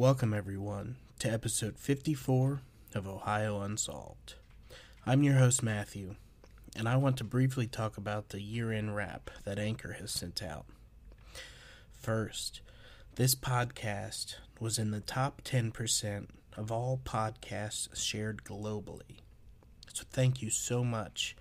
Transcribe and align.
Welcome, 0.00 0.32
everyone, 0.32 0.96
to 1.18 1.30
episode 1.30 1.76
54 1.76 2.62
of 2.94 3.06
Ohio 3.06 3.60
Unsolved. 3.60 4.36
I'm 5.04 5.22
your 5.22 5.34
host, 5.34 5.62
Matthew, 5.62 6.14
and 6.74 6.88
I 6.88 6.96
want 6.96 7.18
to 7.18 7.24
briefly 7.24 7.66
talk 7.66 7.98
about 7.98 8.30
the 8.30 8.40
year 8.40 8.72
end 8.72 8.96
wrap 8.96 9.30
that 9.44 9.58
Anchor 9.58 9.92
has 10.00 10.10
sent 10.10 10.42
out. 10.42 10.64
First, 11.92 12.62
this 13.16 13.34
podcast 13.34 14.36
was 14.58 14.78
in 14.78 14.90
the 14.90 15.02
top 15.02 15.42
10% 15.42 16.28
of 16.56 16.72
all 16.72 16.98
podcasts 17.04 17.94
shared 17.94 18.42
globally. 18.42 19.18
So, 19.92 20.04
thank 20.10 20.40
you 20.40 20.48
so 20.48 20.82
much 20.82 21.36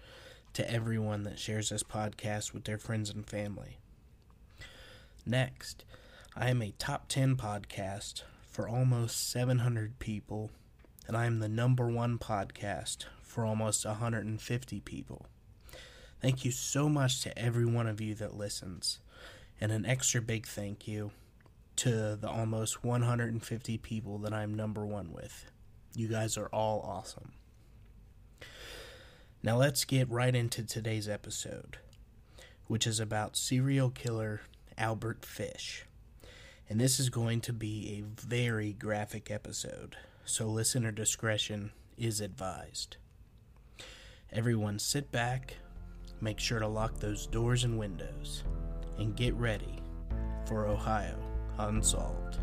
to 0.52 0.70
everyone 0.70 1.24
that 1.24 1.40
shares 1.40 1.70
this 1.70 1.84
podcast 1.84 2.54
with 2.54 2.66
their 2.66 2.78
friends 2.78 3.10
and 3.10 3.26
family. 3.26 3.78
Next, 5.26 5.86
I 6.36 6.50
am 6.50 6.62
a 6.62 6.74
top 6.78 7.08
10 7.08 7.38
podcast 7.38 8.24
for 8.60 8.68
almost 8.68 9.32
700 9.32 10.00
people, 10.00 10.52
and 11.08 11.16
I 11.16 11.28
am 11.28 11.40
the 11.40 11.48
number 11.48 11.88
one 11.88 12.18
podcast 12.18 13.06
for 13.22 13.46
almost 13.46 13.86
150 13.86 14.82
people. 14.82 15.28
Thank 16.22 16.44
you 16.44 16.52
so 16.52 16.90
much 16.90 17.22
to 17.22 17.40
every 17.40 17.66
one 17.66 17.88
of 17.88 18.02
you 18.02 18.16
that 18.16 18.36
listens, 18.36 19.00
and 19.62 19.72
an 19.72 19.86
extra 19.86 20.22
big 20.22 20.46
thank 20.46 20.90
you 20.90 21.12
to 21.78 22.18
the 22.18 22.30
almost 22.30 22.84
150 22.84 23.78
people 23.78 24.18
that 24.18 24.34
I'm 24.34 24.54
number 24.54 24.86
one 24.86 25.14
with. 25.14 25.46
You 25.96 26.10
guys 26.10 26.36
are 26.36 26.50
all 26.50 26.82
awesome. 26.82 27.32
Now 29.42 29.56
let's 29.56 29.86
get 29.86 30.10
right 30.10 30.36
into 30.36 30.66
today's 30.66 31.08
episode, 31.08 31.78
which 32.68 32.86
is 32.86 33.00
about 33.00 33.38
serial 33.38 33.90
killer 33.90 34.42
Albert 34.78 35.24
Fish. 35.24 35.86
And 36.70 36.80
this 36.80 37.00
is 37.00 37.10
going 37.10 37.42
to 37.42 37.54
be 37.54 37.98
a 37.98 38.22
very 38.28 38.74
graphic 38.74 39.32
episode, 39.32 39.98
so 40.24 40.46
listener 40.46 40.92
discretion 40.92 41.72
is 41.98 42.22
advised. 42.22 42.98
Everyone 44.32 44.78
sit 44.78 45.12
back, 45.12 45.56
make 46.22 46.40
sure 46.40 46.60
to 46.60 46.68
lock 46.68 47.00
those 47.00 47.26
doors 47.26 47.64
and 47.64 47.80
windows, 47.80 48.44
and 49.00 49.16
get 49.16 49.34
ready 49.34 49.82
for 50.46 50.68
Ohio 50.68 51.18
Unsolved. 51.58 52.38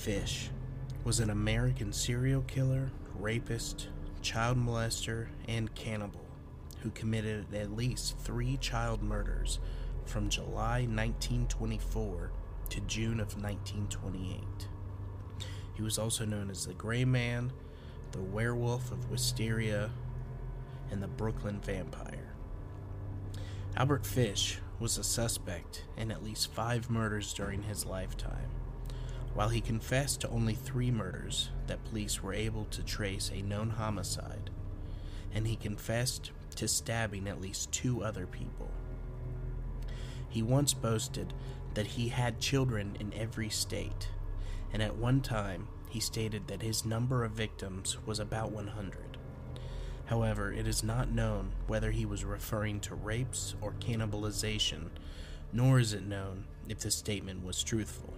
Fish 0.00 0.48
was 1.04 1.20
an 1.20 1.28
American 1.28 1.92
serial 1.92 2.40
killer, 2.40 2.90
rapist, 3.18 3.88
child 4.22 4.56
molester, 4.56 5.26
and 5.46 5.74
cannibal 5.74 6.24
who 6.78 6.88
committed 6.92 7.52
at 7.54 7.76
least 7.76 8.16
three 8.16 8.56
child 8.56 9.02
murders 9.02 9.58
from 10.06 10.30
July 10.30 10.86
1924 10.86 12.32
to 12.70 12.80
June 12.80 13.20
of 13.20 13.36
1928. 13.36 14.40
He 15.74 15.82
was 15.82 15.98
also 15.98 16.24
known 16.24 16.48
as 16.48 16.64
the 16.64 16.72
Gray 16.72 17.04
Man, 17.04 17.52
the 18.12 18.22
Werewolf 18.22 18.90
of 18.90 19.10
Wysteria, 19.10 19.90
and 20.90 21.02
the 21.02 21.08
Brooklyn 21.08 21.60
Vampire. 21.60 22.32
Albert 23.76 24.06
Fish 24.06 24.60
was 24.78 24.96
a 24.96 25.04
suspect 25.04 25.84
in 25.98 26.10
at 26.10 26.24
least 26.24 26.54
five 26.54 26.88
murders 26.88 27.34
during 27.34 27.64
his 27.64 27.84
lifetime 27.84 28.48
while 29.34 29.48
he 29.48 29.60
confessed 29.60 30.20
to 30.20 30.28
only 30.30 30.54
three 30.54 30.90
murders 30.90 31.50
that 31.66 31.84
police 31.84 32.22
were 32.22 32.34
able 32.34 32.64
to 32.66 32.82
trace 32.82 33.30
a 33.32 33.42
known 33.42 33.70
homicide, 33.70 34.50
and 35.32 35.46
he 35.46 35.56
confessed 35.56 36.30
to 36.56 36.66
stabbing 36.66 37.28
at 37.28 37.40
least 37.40 37.72
two 37.72 38.02
other 38.02 38.26
people. 38.26 38.70
He 40.28 40.42
once 40.42 40.74
boasted 40.74 41.32
that 41.74 41.86
he 41.86 42.08
had 42.08 42.40
children 42.40 42.96
in 42.98 43.12
every 43.14 43.48
state, 43.48 44.08
and 44.72 44.82
at 44.82 44.96
one 44.96 45.20
time 45.20 45.68
he 45.88 46.00
stated 46.00 46.48
that 46.48 46.62
his 46.62 46.84
number 46.84 47.24
of 47.24 47.32
victims 47.32 47.96
was 48.06 48.18
about 48.18 48.52
100. 48.52 49.16
However, 50.06 50.52
it 50.52 50.66
is 50.66 50.82
not 50.82 51.10
known 51.10 51.52
whether 51.68 51.92
he 51.92 52.04
was 52.04 52.24
referring 52.24 52.80
to 52.80 52.96
rapes 52.96 53.54
or 53.60 53.72
cannibalization, 53.80 54.90
nor 55.52 55.78
is 55.78 55.92
it 55.92 56.04
known 56.04 56.46
if 56.68 56.80
the 56.80 56.90
statement 56.90 57.44
was 57.44 57.62
truthful. 57.62 58.14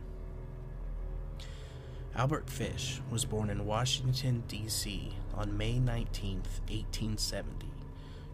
Albert 2.15 2.51
Fish 2.51 3.01
was 3.11 3.25
born 3.25 3.49
in 3.49 3.65
Washington, 3.65 4.43
D.C. 4.47 5.15
on 5.35 5.57
May 5.57 5.79
19, 5.79 6.43
1870, 6.69 7.67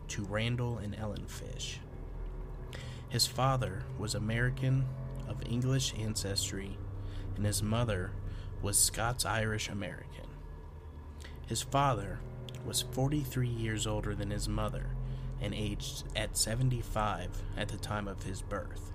to 0.09 0.25
Randall 0.25 0.79
and 0.79 0.97
Ellen 0.97 1.27
Fish. 1.27 1.79
His 3.09 3.29
father 3.29 3.85
was 3.97 4.17
American 4.17 4.85
of 5.29 5.47
English 5.49 5.95
ancestry, 5.97 6.77
and 7.37 7.47
his 7.47 7.63
mother 7.63 8.11
was 8.61 8.77
Scots 8.77 9.25
Irish 9.25 9.69
American. 9.69 10.27
His 11.47 11.63
father 11.63 12.19
was 12.67 12.83
43 12.83 13.47
years 13.47 13.87
older 13.87 14.13
than 14.13 14.33
his 14.33 14.49
mother 14.49 14.87
and 15.41 15.55
aged 15.55 16.03
at 16.17 16.37
75 16.37 17.45
at 17.57 17.69
the 17.69 17.77
time 17.77 18.09
of 18.09 18.25
his 18.25 18.43
birth. 18.43 18.93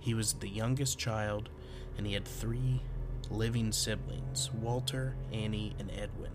He 0.00 0.14
was 0.14 0.32
the 0.32 0.48
youngest 0.48 0.98
child, 0.98 1.50
and 1.98 2.06
he 2.06 2.14
had 2.14 2.24
three 2.24 2.80
living 3.30 3.72
siblings 3.72 4.50
Walter, 4.52 5.16
Annie, 5.32 5.74
and 5.78 5.90
Edwin. 5.90 6.32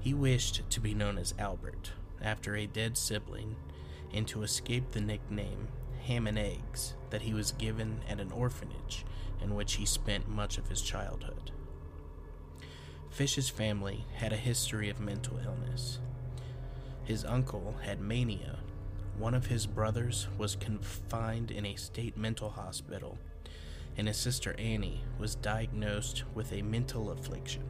He 0.00 0.14
wished 0.14 0.68
to 0.70 0.80
be 0.80 0.94
known 0.94 1.18
as 1.18 1.34
Albert 1.38 1.92
after 2.22 2.56
a 2.56 2.66
dead 2.66 2.96
sibling 2.96 3.56
and 4.12 4.26
to 4.28 4.42
escape 4.42 4.90
the 4.90 5.00
nickname 5.00 5.68
Ham 6.06 6.26
and 6.26 6.38
Eggs 6.38 6.94
that 7.10 7.22
he 7.22 7.34
was 7.34 7.52
given 7.52 8.00
at 8.08 8.20
an 8.20 8.32
orphanage 8.32 9.04
in 9.42 9.54
which 9.54 9.74
he 9.74 9.86
spent 9.86 10.28
much 10.28 10.58
of 10.58 10.68
his 10.68 10.82
childhood. 10.82 11.50
Fish's 13.10 13.48
family 13.48 14.06
had 14.14 14.32
a 14.32 14.36
history 14.36 14.88
of 14.88 15.00
mental 15.00 15.38
illness. 15.44 15.98
His 17.04 17.24
uncle 17.24 17.76
had 17.82 18.00
mania. 18.00 18.58
One 19.18 19.34
of 19.34 19.46
his 19.46 19.66
brothers 19.66 20.28
was 20.38 20.56
confined 20.56 21.50
in 21.50 21.66
a 21.66 21.74
state 21.74 22.16
mental 22.16 22.50
hospital 22.50 23.18
and 23.96 24.08
his 24.08 24.16
sister 24.16 24.54
Annie 24.58 25.02
was 25.18 25.34
diagnosed 25.34 26.24
with 26.34 26.52
a 26.52 26.62
mental 26.62 27.10
affliction. 27.10 27.62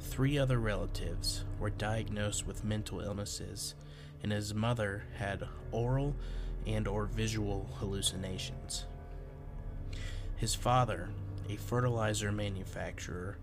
Three 0.00 0.38
other 0.38 0.58
relatives 0.58 1.44
were 1.58 1.70
diagnosed 1.70 2.46
with 2.46 2.64
mental 2.64 3.00
illnesses, 3.00 3.74
and 4.22 4.32
his 4.32 4.54
mother 4.54 5.04
had 5.16 5.46
oral 5.70 6.14
and 6.66 6.86
or 6.86 7.06
visual 7.06 7.68
hallucinations. 7.78 8.86
His 10.36 10.54
father, 10.54 11.08
a 11.48 11.56
fertilizer 11.56 12.32
manufacturer, 12.32 13.38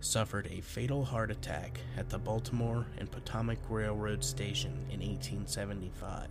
suffered 0.00 0.46
a 0.46 0.60
fatal 0.60 1.04
heart 1.04 1.30
attack 1.30 1.80
at 1.96 2.08
the 2.08 2.18
Baltimore 2.18 2.86
and 2.98 3.10
Potomac 3.10 3.58
Railroad 3.68 4.22
Station 4.22 4.72
in 4.90 5.00
1875. 5.00 6.28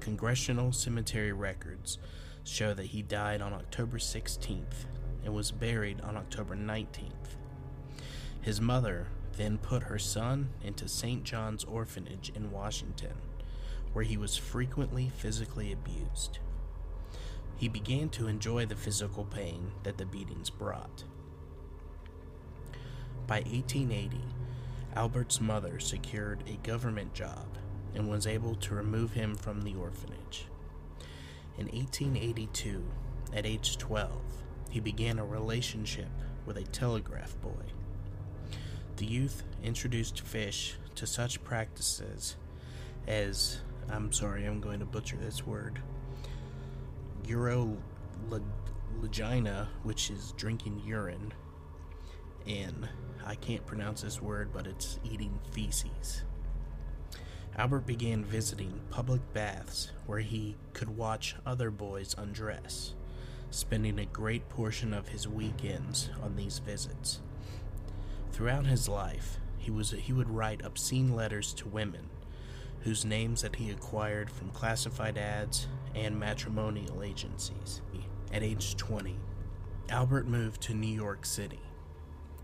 Congressional 0.00 0.72
cemetery 0.72 1.32
records 1.32 1.98
show 2.44 2.74
that 2.74 2.86
he 2.86 3.02
died 3.02 3.40
on 3.40 3.52
October 3.52 3.98
16th 3.98 4.86
and 5.24 5.34
was 5.34 5.50
buried 5.50 6.00
on 6.00 6.16
October 6.16 6.56
19th. 6.56 7.36
His 8.40 8.60
mother 8.60 9.06
then 9.36 9.58
put 9.58 9.84
her 9.84 9.98
son 9.98 10.50
into 10.62 10.88
St. 10.88 11.24
John's 11.24 11.64
Orphanage 11.64 12.32
in 12.34 12.50
Washington, 12.50 13.14
where 13.92 14.04
he 14.04 14.16
was 14.16 14.36
frequently 14.36 15.10
physically 15.16 15.72
abused. 15.72 16.38
He 17.56 17.68
began 17.68 18.08
to 18.10 18.26
enjoy 18.26 18.66
the 18.66 18.74
physical 18.74 19.24
pain 19.24 19.70
that 19.84 19.96
the 19.96 20.06
beatings 20.06 20.50
brought. 20.50 21.04
By 23.26 23.36
1880, 23.36 24.20
Albert's 24.96 25.40
mother 25.40 25.78
secured 25.78 26.42
a 26.46 26.66
government 26.66 27.14
job 27.14 27.46
and 27.94 28.10
was 28.10 28.26
able 28.26 28.56
to 28.56 28.74
remove 28.74 29.12
him 29.12 29.36
from 29.36 29.62
the 29.62 29.74
orphanage. 29.76 30.46
In 31.58 31.66
1882, 31.66 32.82
at 33.34 33.46
age 33.46 33.76
12, 33.78 34.10
he 34.70 34.80
began 34.80 35.18
a 35.18 35.24
relationship 35.24 36.08
with 36.46 36.56
a 36.56 36.64
telegraph 36.64 37.38
boy. 37.40 37.66
The 38.96 39.06
youth 39.06 39.44
introduced 39.62 40.20
Fish 40.20 40.76
to 40.94 41.06
such 41.06 41.44
practices 41.44 42.36
as, 43.06 43.60
I'm 43.90 44.12
sorry, 44.12 44.44
I'm 44.46 44.60
going 44.60 44.80
to 44.80 44.86
butcher 44.86 45.16
this 45.16 45.46
word, 45.46 45.80
urolagina, 47.24 48.38
which 49.82 50.10
is 50.10 50.32
drinking 50.36 50.82
urine, 50.84 51.32
and 52.46 52.88
I 53.24 53.34
can't 53.36 53.64
pronounce 53.66 54.02
this 54.02 54.20
word, 54.20 54.52
but 54.52 54.66
it's 54.66 54.98
eating 55.04 55.38
feces. 55.52 56.22
Albert 57.56 57.86
began 57.86 58.24
visiting 58.24 58.80
public 58.90 59.20
baths 59.34 59.92
where 60.06 60.20
he 60.20 60.56
could 60.72 60.96
watch 60.96 61.36
other 61.44 61.70
boys 61.70 62.14
undress, 62.16 62.94
spending 63.50 63.98
a 63.98 64.06
great 64.06 64.48
portion 64.48 64.94
of 64.94 65.08
his 65.08 65.28
weekends 65.28 66.08
on 66.22 66.36
these 66.36 66.60
visits. 66.60 67.20
Throughout 68.32 68.66
his 68.66 68.88
life, 68.88 69.38
he 69.58 69.70
was 69.70 69.90
he 69.90 70.12
would 70.12 70.30
write 70.30 70.64
obscene 70.64 71.14
letters 71.14 71.52
to 71.54 71.68
women 71.68 72.08
whose 72.84 73.04
names 73.04 73.42
that 73.42 73.56
he 73.56 73.70
acquired 73.70 74.30
from 74.30 74.50
classified 74.50 75.16
ads 75.16 75.68
and 75.94 76.18
matrimonial 76.18 77.02
agencies. 77.02 77.80
At 78.32 78.42
age 78.42 78.76
20, 78.76 79.16
Albert 79.88 80.26
moved 80.26 80.60
to 80.62 80.74
New 80.74 80.92
York 80.92 81.24
City. 81.24 81.60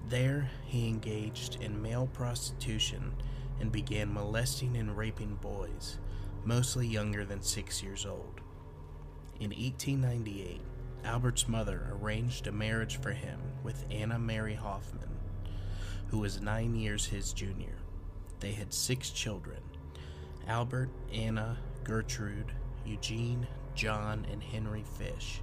There, 0.08 0.50
he 0.64 0.86
engaged 0.86 1.58
in 1.60 1.82
male 1.82 2.08
prostitution 2.12 3.14
and 3.60 3.72
began 3.72 4.12
molesting 4.12 4.76
and 4.76 4.96
raping 4.96 5.36
boys, 5.36 5.98
mostly 6.44 6.86
younger 6.86 7.24
than 7.24 7.42
six 7.42 7.82
years 7.82 8.06
old. 8.06 8.40
In 9.40 9.50
1898, 9.50 10.60
Albert's 11.04 11.48
mother 11.48 11.88
arranged 11.92 12.46
a 12.46 12.52
marriage 12.52 13.00
for 13.00 13.12
him 13.12 13.40
with 13.62 13.84
Anna 13.90 14.18
Mary 14.18 14.54
Hoffman, 14.54 15.08
who 16.08 16.18
was 16.18 16.40
nine 16.40 16.74
years 16.74 17.06
his 17.06 17.32
junior. 17.32 17.76
They 18.40 18.52
had 18.52 18.72
six 18.72 19.10
children 19.10 19.60
Albert, 20.46 20.90
Anna, 21.12 21.58
Gertrude, 21.84 22.52
Eugene, 22.84 23.46
John, 23.74 24.26
and 24.30 24.42
Henry 24.42 24.84
Fish. 24.98 25.40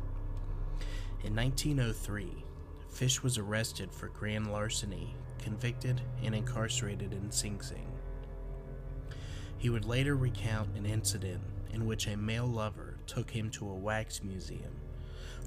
In 1.24 1.36
1903, 1.36 2.44
Fish 2.90 3.22
was 3.24 3.38
arrested 3.38 3.92
for 3.92 4.08
grand 4.10 4.52
larceny, 4.52 5.16
convicted, 5.40 6.02
and 6.24 6.34
incarcerated 6.34 7.14
in 7.14 7.32
Sing 7.32 7.62
Sing. 7.62 7.95
He 9.66 9.72
would 9.72 9.86
later 9.86 10.16
recount 10.16 10.78
an 10.78 10.86
incident 10.86 11.42
in 11.74 11.88
which 11.88 12.06
a 12.06 12.16
male 12.16 12.46
lover 12.46 12.98
took 13.08 13.32
him 13.32 13.50
to 13.50 13.68
a 13.68 13.74
wax 13.74 14.22
museum 14.24 14.76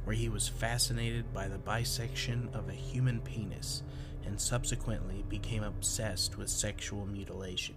where 0.03 0.17
he 0.17 0.29
was 0.29 0.49
fascinated 0.49 1.32
by 1.32 1.47
the 1.47 1.59
bisection 1.59 2.50
of 2.53 2.69
a 2.69 2.73
human 2.73 3.20
penis 3.20 3.85
and 4.26 4.41
subsequently 4.41 5.25
became 5.29 5.62
obsessed 5.62 6.37
with 6.37 6.50
sexual 6.50 7.06
mutilation. 7.06 7.76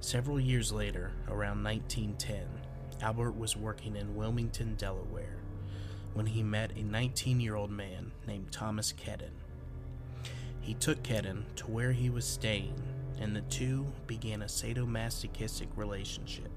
Several 0.00 0.40
years 0.40 0.72
later, 0.72 1.12
around 1.28 1.62
1910, 1.62 2.48
Albert 3.02 3.32
was 3.32 3.58
working 3.58 3.94
in 3.94 4.16
Wilmington, 4.16 4.74
Delaware, 4.76 5.36
when 6.14 6.24
he 6.24 6.42
met 6.42 6.72
a 6.78 6.82
19 6.82 7.40
year 7.40 7.56
old 7.56 7.70
man 7.70 8.10
named 8.26 8.52
Thomas 8.52 8.90
Kedden. 8.90 9.34
He 10.62 10.72
took 10.72 11.02
Kedden 11.02 11.44
to 11.56 11.66
where 11.66 11.92
he 11.92 12.08
was 12.08 12.24
staying 12.24 12.82
and 13.20 13.34
the 13.34 13.40
two 13.42 13.86
began 14.06 14.42
a 14.42 14.46
sadomasochistic 14.46 15.68
relationship. 15.76 16.50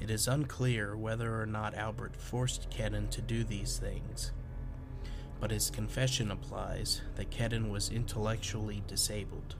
It 0.00 0.10
is 0.10 0.28
unclear 0.28 0.96
whether 0.96 1.40
or 1.40 1.46
not 1.46 1.74
Albert 1.74 2.16
forced 2.16 2.70
Kedden 2.70 3.10
to 3.10 3.20
do 3.20 3.42
these 3.42 3.78
things, 3.78 4.32
but 5.40 5.50
his 5.50 5.70
confession 5.70 6.30
applies 6.30 7.02
that 7.16 7.30
Kedden 7.30 7.70
was 7.70 7.90
intellectually 7.90 8.82
disabled. 8.86 9.56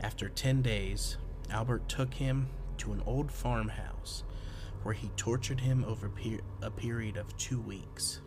After 0.00 0.28
10 0.28 0.62
days, 0.62 1.16
Albert 1.50 1.88
took 1.88 2.14
him 2.14 2.48
to 2.78 2.92
an 2.92 3.02
old 3.06 3.30
farmhouse 3.32 4.24
where 4.82 4.94
he 4.94 5.10
tortured 5.16 5.60
him 5.60 5.84
over 5.84 6.10
a 6.62 6.70
period 6.70 7.16
of 7.16 7.36
two 7.36 7.60
weeks. 7.60 8.20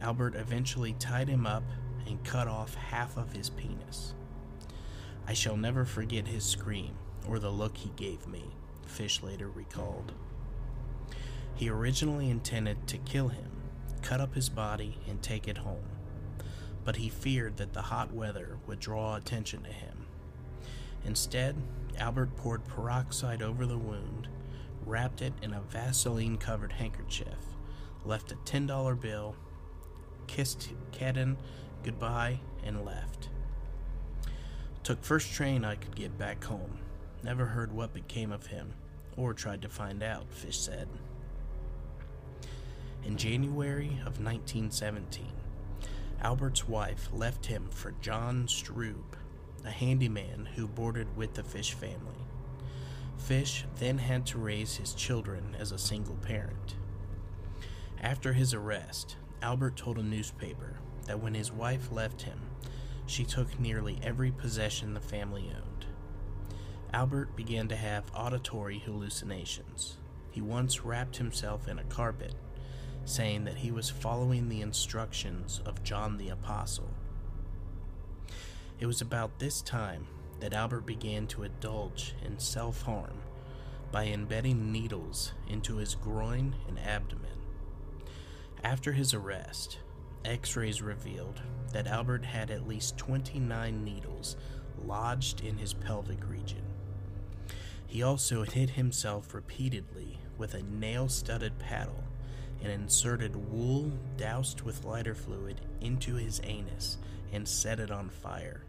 Albert 0.00 0.34
eventually 0.34 0.94
tied 0.98 1.28
him 1.28 1.46
up 1.46 1.62
and 2.06 2.22
cut 2.24 2.48
off 2.48 2.74
half 2.74 3.16
of 3.16 3.32
his 3.32 3.50
penis. 3.50 4.14
I 5.26 5.32
shall 5.32 5.56
never 5.56 5.84
forget 5.84 6.28
his 6.28 6.44
scream 6.44 6.94
or 7.26 7.38
the 7.38 7.50
look 7.50 7.76
he 7.76 7.90
gave 7.96 8.26
me, 8.26 8.44
Fish 8.86 9.22
later 9.22 9.48
recalled. 9.48 10.12
He 11.54 11.70
originally 11.70 12.30
intended 12.30 12.86
to 12.88 12.98
kill 12.98 13.28
him, 13.28 13.50
cut 14.02 14.20
up 14.20 14.34
his 14.34 14.48
body, 14.48 14.98
and 15.08 15.22
take 15.22 15.48
it 15.48 15.58
home, 15.58 15.88
but 16.84 16.96
he 16.96 17.08
feared 17.08 17.56
that 17.56 17.72
the 17.72 17.82
hot 17.82 18.12
weather 18.12 18.58
would 18.66 18.80
draw 18.80 19.16
attention 19.16 19.62
to 19.62 19.70
him. 19.70 20.06
Instead, 21.04 21.56
Albert 21.98 22.36
poured 22.36 22.64
peroxide 22.64 23.42
over 23.42 23.66
the 23.66 23.78
wound, 23.78 24.28
wrapped 24.84 25.22
it 25.22 25.32
in 25.42 25.54
a 25.54 25.60
Vaseline 25.60 26.36
covered 26.36 26.72
handkerchief, 26.72 27.56
left 28.04 28.32
a 28.32 28.36
$10 28.36 29.00
bill, 29.00 29.36
kissed 30.26 30.70
Kedden 30.92 31.36
goodbye, 31.82 32.40
and 32.64 32.84
left. 32.84 33.28
Took 34.84 35.02
first 35.02 35.32
train 35.32 35.64
I 35.64 35.76
could 35.76 35.96
get 35.96 36.18
back 36.18 36.44
home. 36.44 36.78
Never 37.22 37.46
heard 37.46 37.72
what 37.72 37.94
became 37.94 38.30
of 38.30 38.48
him, 38.48 38.74
or 39.16 39.32
tried 39.32 39.62
to 39.62 39.68
find 39.70 40.02
out, 40.02 40.30
Fish 40.30 40.58
said. 40.58 40.88
In 43.02 43.16
January 43.16 43.92
of 44.04 44.20
1917, 44.20 45.24
Albert's 46.20 46.68
wife 46.68 47.08
left 47.14 47.46
him 47.46 47.68
for 47.70 47.94
John 48.02 48.46
Straube, 48.46 49.16
a 49.64 49.70
handyman 49.70 50.50
who 50.54 50.68
boarded 50.68 51.16
with 51.16 51.32
the 51.32 51.44
Fish 51.44 51.72
family. 51.72 52.26
Fish 53.16 53.64
then 53.78 53.96
had 53.96 54.26
to 54.26 54.38
raise 54.38 54.76
his 54.76 54.92
children 54.92 55.56
as 55.58 55.72
a 55.72 55.78
single 55.78 56.16
parent. 56.16 56.76
After 58.02 58.34
his 58.34 58.52
arrest, 58.52 59.16
Albert 59.40 59.76
told 59.76 59.96
a 59.96 60.02
newspaper 60.02 60.76
that 61.06 61.20
when 61.20 61.32
his 61.32 61.50
wife 61.50 61.90
left 61.90 62.20
him, 62.20 62.38
she 63.06 63.24
took 63.24 63.58
nearly 63.60 63.98
every 64.02 64.30
possession 64.30 64.94
the 64.94 65.00
family 65.00 65.50
owned. 65.54 65.86
Albert 66.92 67.34
began 67.36 67.68
to 67.68 67.76
have 67.76 68.10
auditory 68.14 68.78
hallucinations. 68.78 69.96
He 70.30 70.40
once 70.40 70.84
wrapped 70.84 71.16
himself 71.16 71.68
in 71.68 71.78
a 71.78 71.84
carpet, 71.84 72.34
saying 73.04 73.44
that 73.44 73.56
he 73.56 73.70
was 73.70 73.90
following 73.90 74.48
the 74.48 74.62
instructions 74.62 75.60
of 75.66 75.82
John 75.82 76.16
the 76.16 76.30
Apostle. 76.30 76.90
It 78.78 78.86
was 78.86 79.00
about 79.00 79.38
this 79.38 79.60
time 79.62 80.06
that 80.40 80.54
Albert 80.54 80.86
began 80.86 81.26
to 81.28 81.42
indulge 81.42 82.14
in 82.24 82.38
self 82.38 82.82
harm 82.82 83.22
by 83.92 84.06
embedding 84.06 84.72
needles 84.72 85.32
into 85.48 85.76
his 85.76 85.94
groin 85.94 86.54
and 86.68 86.78
abdomen. 86.78 87.30
After 88.62 88.92
his 88.92 89.14
arrest, 89.14 89.78
X 90.24 90.56
rays 90.56 90.80
revealed 90.80 91.40
that 91.72 91.86
Albert 91.86 92.24
had 92.24 92.50
at 92.50 92.68
least 92.68 92.96
29 92.96 93.84
needles 93.84 94.36
lodged 94.84 95.42
in 95.42 95.56
his 95.56 95.74
pelvic 95.74 96.28
region. 96.28 96.62
He 97.86 98.02
also 98.02 98.42
hit 98.42 98.70
himself 98.70 99.34
repeatedly 99.34 100.18
with 100.38 100.54
a 100.54 100.62
nail 100.62 101.08
studded 101.08 101.58
paddle 101.58 102.04
and 102.62 102.72
inserted 102.72 103.36
wool 103.36 103.92
doused 104.16 104.62
with 104.62 104.84
lighter 104.84 105.14
fluid 105.14 105.60
into 105.80 106.14
his 106.14 106.40
anus 106.44 106.98
and 107.32 107.46
set 107.46 107.78
it 107.78 107.90
on 107.90 108.08
fire. 108.08 108.62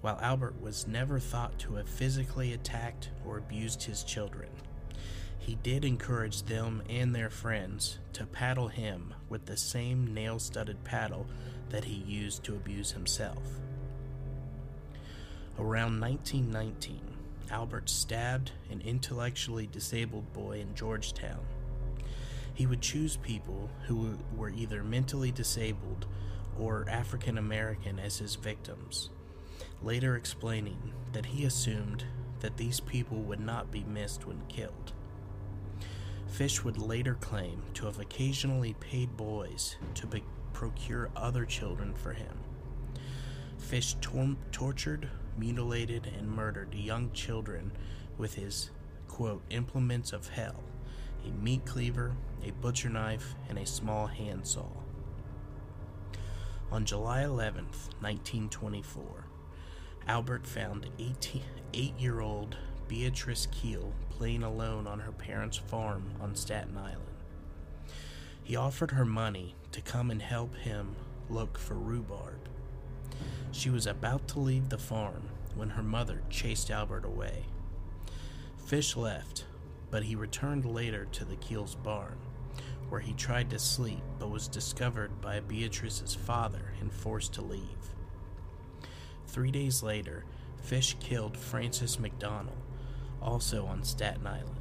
While 0.00 0.18
Albert 0.22 0.60
was 0.60 0.86
never 0.86 1.18
thought 1.18 1.58
to 1.60 1.74
have 1.74 1.88
physically 1.88 2.54
attacked 2.54 3.10
or 3.26 3.38
abused 3.38 3.82
his 3.82 4.02
children, 4.02 4.48
he 5.40 5.56
did 5.56 5.84
encourage 5.84 6.42
them 6.44 6.82
and 6.88 7.14
their 7.14 7.30
friends 7.30 7.98
to 8.12 8.26
paddle 8.26 8.68
him 8.68 9.14
with 9.28 9.46
the 9.46 9.56
same 9.56 10.12
nail 10.12 10.38
studded 10.38 10.84
paddle 10.84 11.26
that 11.70 11.84
he 11.84 11.94
used 11.94 12.44
to 12.44 12.54
abuse 12.54 12.92
himself. 12.92 13.42
Around 15.58 16.00
1919, 16.00 17.00
Albert 17.50 17.88
stabbed 17.88 18.52
an 18.70 18.82
intellectually 18.82 19.66
disabled 19.66 20.32
boy 20.32 20.60
in 20.60 20.74
Georgetown. 20.74 21.40
He 22.54 22.66
would 22.66 22.82
choose 22.82 23.16
people 23.16 23.70
who 23.86 24.18
were 24.36 24.50
either 24.50 24.84
mentally 24.84 25.32
disabled 25.32 26.06
or 26.58 26.86
African 26.88 27.38
American 27.38 27.98
as 27.98 28.18
his 28.18 28.34
victims, 28.34 29.08
later 29.82 30.16
explaining 30.16 30.92
that 31.12 31.26
he 31.26 31.44
assumed 31.46 32.04
that 32.40 32.58
these 32.58 32.80
people 32.80 33.18
would 33.22 33.40
not 33.40 33.70
be 33.70 33.84
missed 33.84 34.26
when 34.26 34.42
killed. 34.48 34.92
Fish 36.30 36.64
would 36.64 36.78
later 36.78 37.14
claim 37.14 37.62
to 37.74 37.86
have 37.86 37.98
occasionally 37.98 38.74
paid 38.80 39.16
boys 39.16 39.76
to 39.94 40.06
be- 40.06 40.24
procure 40.52 41.10
other 41.14 41.44
children 41.44 41.92
for 41.94 42.12
him. 42.12 42.38
Fish 43.58 43.94
tor- 44.00 44.36
tortured, 44.52 45.08
mutilated, 45.36 46.06
and 46.06 46.30
murdered 46.30 46.74
young 46.74 47.12
children 47.12 47.72
with 48.16 48.34
his, 48.34 48.70
quote, 49.08 49.42
implements 49.50 50.12
of 50.12 50.28
hell 50.28 50.62
a 51.26 51.30
meat 51.30 51.66
cleaver, 51.66 52.16
a 52.44 52.50
butcher 52.50 52.88
knife, 52.88 53.34
and 53.48 53.58
a 53.58 53.66
small 53.66 54.06
handsaw. 54.06 54.70
On 56.72 56.84
July 56.84 57.24
11, 57.24 57.64
1924, 58.00 59.26
Albert 60.06 60.46
found 60.46 60.88
8 60.98 61.40
year 61.98 62.20
old 62.20 62.56
Beatrice 62.88 63.46
Kiel 63.50 63.92
alone 64.20 64.86
on 64.86 65.00
her 65.00 65.12
parents' 65.12 65.56
farm 65.56 66.12
on 66.20 66.34
Staten 66.34 66.76
Island. 66.76 67.00
He 68.42 68.54
offered 68.54 68.90
her 68.90 69.06
money 69.06 69.54
to 69.72 69.80
come 69.80 70.10
and 70.10 70.20
help 70.20 70.54
him 70.56 70.94
look 71.30 71.58
for 71.58 71.74
rhubarb. 71.74 72.48
She 73.50 73.70
was 73.70 73.86
about 73.86 74.28
to 74.28 74.40
leave 74.40 74.68
the 74.68 74.76
farm 74.76 75.30
when 75.54 75.70
her 75.70 75.82
mother 75.82 76.22
chased 76.28 76.70
Albert 76.70 77.06
away. 77.06 77.46
Fish 78.66 78.94
left, 78.94 79.46
but 79.90 80.02
he 80.02 80.14
returned 80.14 80.66
later 80.66 81.06
to 81.12 81.24
the 81.24 81.36
Kiel's 81.36 81.74
barn, 81.74 82.18
where 82.90 83.00
he 83.00 83.14
tried 83.14 83.48
to 83.50 83.58
sleep 83.58 84.02
but 84.18 84.30
was 84.30 84.48
discovered 84.48 85.22
by 85.22 85.40
Beatrice's 85.40 86.14
father 86.14 86.74
and 86.78 86.92
forced 86.92 87.32
to 87.34 87.42
leave. 87.42 87.94
Three 89.26 89.50
days 89.50 89.82
later, 89.82 90.24
Fish 90.60 90.96
killed 91.00 91.38
Francis 91.38 91.98
McDonald, 91.98 92.58
also 93.22 93.66
on 93.66 93.82
Staten 93.84 94.26
Island. 94.26 94.60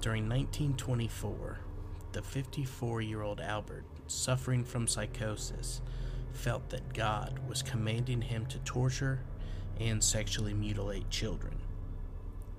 During 0.00 0.28
1924, 0.28 1.60
the 2.12 2.22
54 2.22 3.02
year 3.02 3.22
old 3.22 3.40
Albert, 3.40 3.84
suffering 4.06 4.64
from 4.64 4.86
psychosis, 4.86 5.80
felt 6.32 6.70
that 6.70 6.94
God 6.94 7.40
was 7.48 7.62
commanding 7.62 8.22
him 8.22 8.46
to 8.46 8.58
torture 8.60 9.20
and 9.78 10.02
sexually 10.02 10.54
mutilate 10.54 11.10
children. 11.10 11.58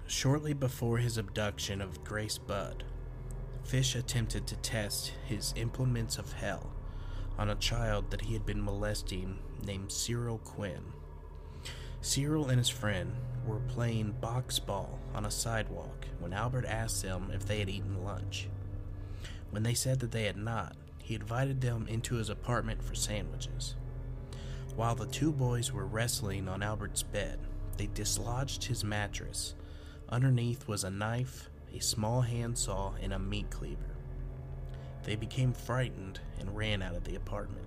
Shortly 0.08 0.54
before 0.54 0.98
his 0.98 1.18
abduction 1.18 1.82
of 1.82 2.04
Grace 2.04 2.38
Budd, 2.38 2.84
Fish 3.64 3.96
attempted 3.96 4.48
to 4.48 4.56
test 4.58 5.14
his 5.26 5.54
implements 5.56 6.18
of 6.18 6.34
hell 6.34 6.72
on 7.38 7.50
a 7.50 7.56
child 7.56 8.12
that 8.12 8.22
he 8.22 8.34
had 8.34 8.46
been 8.46 8.62
molesting 8.62 9.40
named 9.66 9.92
Cyril 9.92 10.40
Quinn. 10.40 10.84
Cyril 12.02 12.50
and 12.50 12.58
his 12.58 12.70
friend 12.70 13.14
were 13.46 13.60
playing 13.60 14.16
box 14.20 14.58
ball 14.58 15.00
on 15.14 15.26
a 15.26 15.32
sidewalk 15.32 16.08
when 16.20 16.34
Albert 16.34 16.66
asked 16.66 17.04
them 17.04 17.32
if 17.32 17.46
they 17.46 17.60
had 17.60 17.70
eaten 17.70 18.04
lunch. 18.04 18.50
When 19.52 19.62
they 19.62 19.76
said 19.76 20.00
that 20.00 20.12
they 20.12 20.24
had 20.24 20.38
not, 20.38 20.76
he 20.98 21.14
invited 21.14 21.62
them 21.62 21.88
into 21.88 22.16
his 22.16 22.30
apartment 22.30 22.84
for 22.84 22.96
sandwiches. 22.96 23.76
While 24.76 24.96
the 24.96 25.06
two 25.06 25.32
boys 25.32 25.72
were 25.72 25.86
wrestling 25.86 26.48
on 26.48 26.64
Albert's 26.64 27.04
bed, 27.04 27.40
they 27.78 27.88
dislodged 27.94 28.64
his 28.64 28.84
mattress. 28.84 29.54
Underneath 30.10 30.68
was 30.68 30.84
a 30.84 30.90
knife, 30.90 31.50
a 31.74 31.80
small 31.80 32.22
handsaw, 32.22 32.94
and 33.02 33.14
a 33.14 33.20
meat 33.20 33.50
cleaver. 33.52 33.96
They 35.04 35.16
became 35.16 35.54
frightened 35.54 36.20
and 36.40 36.56
ran 36.56 36.82
out 36.82 36.96
of 36.96 37.04
the 37.04 37.16
apartment. 37.16 37.66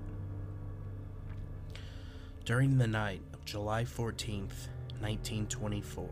During 2.44 2.78
the 2.78 2.86
night 2.86 3.22
July 3.44 3.84
14th, 3.84 4.68
1924, 5.00 6.08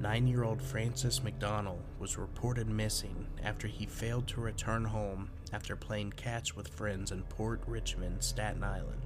nine 0.00 0.26
year 0.26 0.42
old 0.42 0.62
Francis 0.62 1.22
McDonald 1.22 1.82
was 1.98 2.16
reported 2.16 2.66
missing 2.66 3.26
after 3.44 3.68
he 3.68 3.84
failed 3.84 4.26
to 4.26 4.40
return 4.40 4.86
home 4.86 5.28
after 5.52 5.76
playing 5.76 6.10
catch 6.12 6.56
with 6.56 6.66
friends 6.68 7.12
in 7.12 7.22
Port 7.24 7.60
Richmond, 7.66 8.24
Staten 8.24 8.64
Island. 8.64 9.02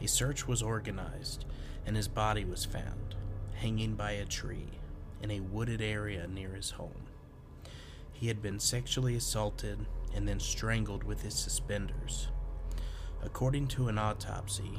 A 0.00 0.06
search 0.06 0.46
was 0.46 0.62
organized, 0.62 1.44
and 1.84 1.96
his 1.96 2.06
body 2.06 2.44
was 2.44 2.64
found, 2.64 3.16
hanging 3.56 3.96
by 3.96 4.12
a 4.12 4.24
tree, 4.24 4.78
in 5.20 5.32
a 5.32 5.40
wooded 5.40 5.82
area 5.82 6.28
near 6.28 6.54
his 6.54 6.70
home. 6.70 7.08
He 8.12 8.28
had 8.28 8.40
been 8.40 8.60
sexually 8.60 9.16
assaulted 9.16 9.84
and 10.14 10.28
then 10.28 10.38
strangled 10.38 11.02
with 11.02 11.22
his 11.22 11.34
suspenders. 11.34 12.28
According 13.24 13.66
to 13.68 13.88
an 13.88 13.98
autopsy, 13.98 14.78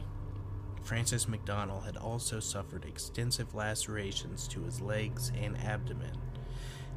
Francis 0.87 1.27
McDonald 1.27 1.83
had 1.83 1.97
also 1.97 2.39
suffered 2.39 2.85
extensive 2.85 3.53
lacerations 3.53 4.47
to 4.47 4.63
his 4.63 4.79
legs 4.79 5.33
and 5.37 5.57
abdomen, 5.57 6.17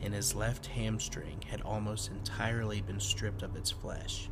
and 0.00 0.14
his 0.14 0.32
left 0.32 0.66
hamstring 0.66 1.42
had 1.50 1.60
almost 1.62 2.08
entirely 2.08 2.80
been 2.80 3.00
stripped 3.00 3.42
of 3.42 3.56
its 3.56 3.72
flesh. 3.72 4.30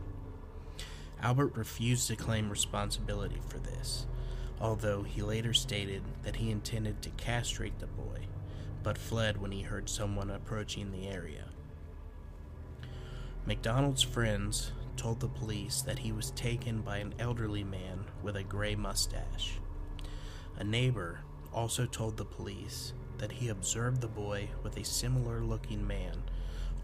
Albert 1.21 1.57
refused 1.57 2.07
to 2.07 2.15
claim 2.15 2.49
responsibility 2.49 3.41
for 3.49 3.59
this, 3.59 4.07
although 4.61 5.03
he 5.03 5.23
later 5.23 5.53
stated 5.53 6.05
that 6.23 6.37
he 6.37 6.53
intended 6.53 7.03
to 7.03 7.11
castrate 7.11 7.81
the 7.81 7.89
boy, 7.89 8.29
but 8.85 8.97
fled 8.97 9.41
when 9.41 9.51
he 9.51 9.63
heard 9.63 9.89
someone 9.89 10.31
approaching 10.31 10.93
the 10.93 11.09
area. 11.09 11.47
McDonald's 13.45 14.05
friends 14.05 14.71
told 14.97 15.19
the 15.19 15.27
police 15.27 15.83
that 15.83 15.99
he 15.99 16.13
was 16.13 16.31
taken 16.31 16.81
by 16.81 16.99
an 16.99 17.13
elderly 17.19 17.65
man 17.65 18.05
with 18.23 18.37
a 18.37 18.43
gray 18.43 18.75
mustache. 18.75 19.59
A 20.57 20.65
neighbor 20.65 21.21
also 21.53 21.87
told 21.87 22.17
the 22.17 22.25
police 22.25 22.93
that 23.19 23.33
he 23.33 23.49
observed 23.49 24.01
the 24.01 24.09
boy 24.09 24.49
with 24.63 24.77
a 24.77 24.85
similar 24.85 25.41
looking 25.41 25.87
man 25.87 26.23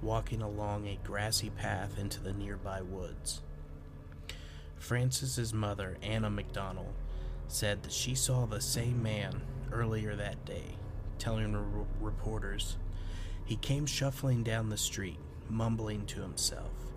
walking 0.02 0.42
along 0.42 0.86
a 0.86 0.98
grassy 1.02 1.50
path 1.50 1.98
into 1.98 2.20
the 2.20 2.32
nearby 2.32 2.82
woods. 2.82 3.40
Francis's 4.76 5.54
mother, 5.54 5.96
Anna 6.02 6.28
McDonald, 6.28 6.92
said 7.48 7.82
that 7.82 7.92
she 7.92 8.14
saw 8.14 8.44
the 8.44 8.60
same 8.60 9.02
man 9.02 9.40
earlier 9.72 10.14
that 10.14 10.44
day, 10.44 10.76
telling 11.18 11.84
reporters, 12.00 12.76
He 13.44 13.56
came 13.56 13.86
shuffling 13.86 14.42
down 14.42 14.68
the 14.68 14.76
street, 14.76 15.18
mumbling 15.48 16.04
to 16.06 16.20
himself, 16.20 16.92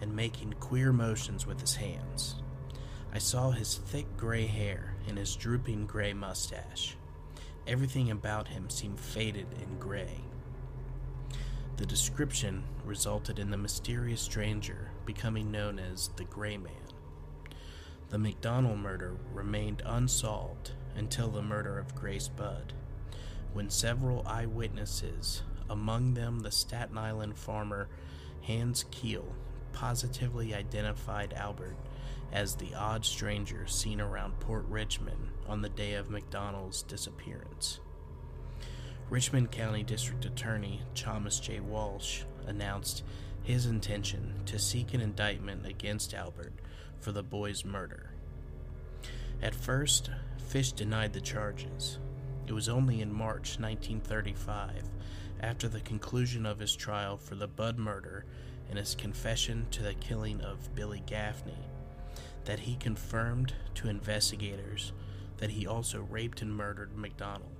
and 0.00 0.16
making 0.16 0.54
queer 0.54 0.92
motions 0.92 1.46
with 1.46 1.60
his 1.60 1.76
hands. 1.76 2.36
I 3.16 3.18
saw 3.18 3.50
his 3.50 3.76
thick 3.76 4.04
gray 4.18 4.44
hair 4.44 4.94
and 5.08 5.16
his 5.16 5.36
drooping 5.36 5.86
gray 5.86 6.12
mustache. 6.12 6.98
Everything 7.66 8.10
about 8.10 8.48
him 8.48 8.68
seemed 8.68 9.00
faded 9.00 9.46
and 9.62 9.80
gray. 9.80 10.20
The 11.78 11.86
description 11.86 12.64
resulted 12.84 13.38
in 13.38 13.50
the 13.50 13.56
mysterious 13.56 14.20
stranger 14.20 14.90
becoming 15.06 15.50
known 15.50 15.78
as 15.78 16.10
the 16.16 16.24
Gray 16.24 16.58
Man. 16.58 16.92
The 18.10 18.18
McDonald 18.18 18.80
murder 18.80 19.16
remained 19.32 19.82
unsolved 19.86 20.72
until 20.94 21.30
the 21.30 21.40
murder 21.40 21.78
of 21.78 21.94
Grace 21.94 22.28
Budd, 22.28 22.74
when 23.54 23.70
several 23.70 24.28
eyewitnesses, 24.28 25.42
among 25.70 26.12
them 26.12 26.40
the 26.40 26.52
Staten 26.52 26.98
Island 26.98 27.38
farmer 27.38 27.88
Hans 28.42 28.84
Kiel, 28.90 29.34
positively 29.72 30.54
identified 30.54 31.32
Albert 31.32 31.78
as 32.32 32.54
the 32.54 32.74
odd 32.74 33.04
stranger 33.04 33.66
seen 33.66 34.00
around 34.00 34.40
Port 34.40 34.64
Richmond 34.68 35.30
on 35.46 35.62
the 35.62 35.68
day 35.68 35.94
of 35.94 36.10
McDonald's 36.10 36.82
disappearance. 36.82 37.80
Richmond 39.08 39.52
County 39.52 39.82
District 39.82 40.24
Attorney 40.24 40.82
Thomas 40.94 41.38
J. 41.38 41.60
Walsh 41.60 42.22
announced 42.46 43.04
his 43.42 43.66
intention 43.66 44.34
to 44.46 44.58
seek 44.58 44.92
an 44.92 45.00
indictment 45.00 45.64
against 45.64 46.14
Albert 46.14 46.54
for 46.98 47.12
the 47.12 47.22
boy's 47.22 47.64
murder. 47.64 48.10
At 49.40 49.54
first, 49.54 50.10
Fish 50.48 50.72
denied 50.72 51.12
the 51.12 51.20
charges. 51.20 51.98
It 52.46 52.52
was 52.52 52.68
only 52.68 53.00
in 53.00 53.12
March 53.12 53.58
1935, 53.60 54.90
after 55.40 55.68
the 55.68 55.80
conclusion 55.80 56.46
of 56.46 56.58
his 56.58 56.74
trial 56.74 57.16
for 57.16 57.34
the 57.34 57.48
Budd 57.48 57.78
murder 57.78 58.24
and 58.68 58.78
his 58.78 58.94
confession 58.94 59.66
to 59.70 59.82
the 59.82 59.94
killing 59.94 60.40
of 60.40 60.74
Billy 60.74 61.02
Gaffney, 61.06 61.58
that 62.46 62.60
he 62.60 62.76
confirmed 62.76 63.52
to 63.74 63.88
investigators 63.88 64.92
that 65.36 65.50
he 65.50 65.66
also 65.66 66.06
raped 66.10 66.40
and 66.42 66.56
murdered 66.56 66.96
McDonald. 66.96 67.54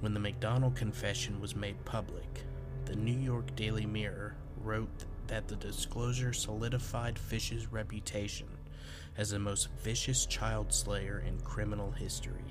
When 0.00 0.14
the 0.14 0.20
McDonald 0.20 0.74
confession 0.74 1.40
was 1.40 1.54
made 1.54 1.84
public, 1.84 2.44
the 2.86 2.96
New 2.96 3.18
York 3.18 3.54
Daily 3.54 3.86
Mirror 3.86 4.34
wrote 4.62 5.04
that 5.26 5.48
the 5.48 5.56
disclosure 5.56 6.32
solidified 6.32 7.18
Fish's 7.18 7.70
reputation 7.70 8.48
as 9.16 9.30
the 9.30 9.38
most 9.38 9.68
vicious 9.82 10.26
child 10.26 10.72
slayer 10.72 11.22
in 11.26 11.38
criminal 11.40 11.90
history. 11.90 12.44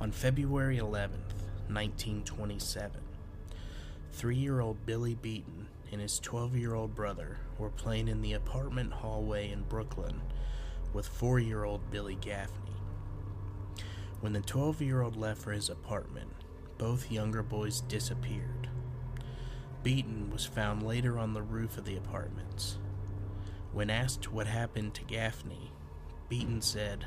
On 0.00 0.12
February 0.12 0.78
11, 0.78 1.18
1927, 1.68 3.00
three 4.12 4.36
year 4.36 4.60
old 4.60 4.84
Billy 4.86 5.14
Beaton 5.16 5.57
and 5.92 6.00
his 6.00 6.18
12 6.18 6.56
year 6.56 6.74
old 6.74 6.94
brother 6.94 7.38
were 7.58 7.70
playing 7.70 8.08
in 8.08 8.22
the 8.22 8.34
apartment 8.34 8.92
hallway 8.92 9.50
in 9.50 9.62
Brooklyn 9.62 10.20
with 10.92 11.06
four 11.06 11.38
year 11.38 11.64
old 11.64 11.90
Billy 11.90 12.16
Gaffney. 12.20 12.72
When 14.20 14.32
the 14.32 14.40
12 14.40 14.82
year 14.82 15.02
old 15.02 15.16
left 15.16 15.40
for 15.42 15.52
his 15.52 15.70
apartment, 15.70 16.32
both 16.76 17.10
younger 17.10 17.42
boys 17.42 17.80
disappeared. 17.82 18.68
Beaton 19.82 20.30
was 20.30 20.44
found 20.44 20.82
later 20.82 21.18
on 21.18 21.34
the 21.34 21.42
roof 21.42 21.78
of 21.78 21.84
the 21.84 21.96
apartments. 21.96 22.78
When 23.72 23.90
asked 23.90 24.32
what 24.32 24.46
happened 24.46 24.94
to 24.94 25.04
Gaffney, 25.04 25.72
Beaton 26.28 26.60
said 26.60 27.06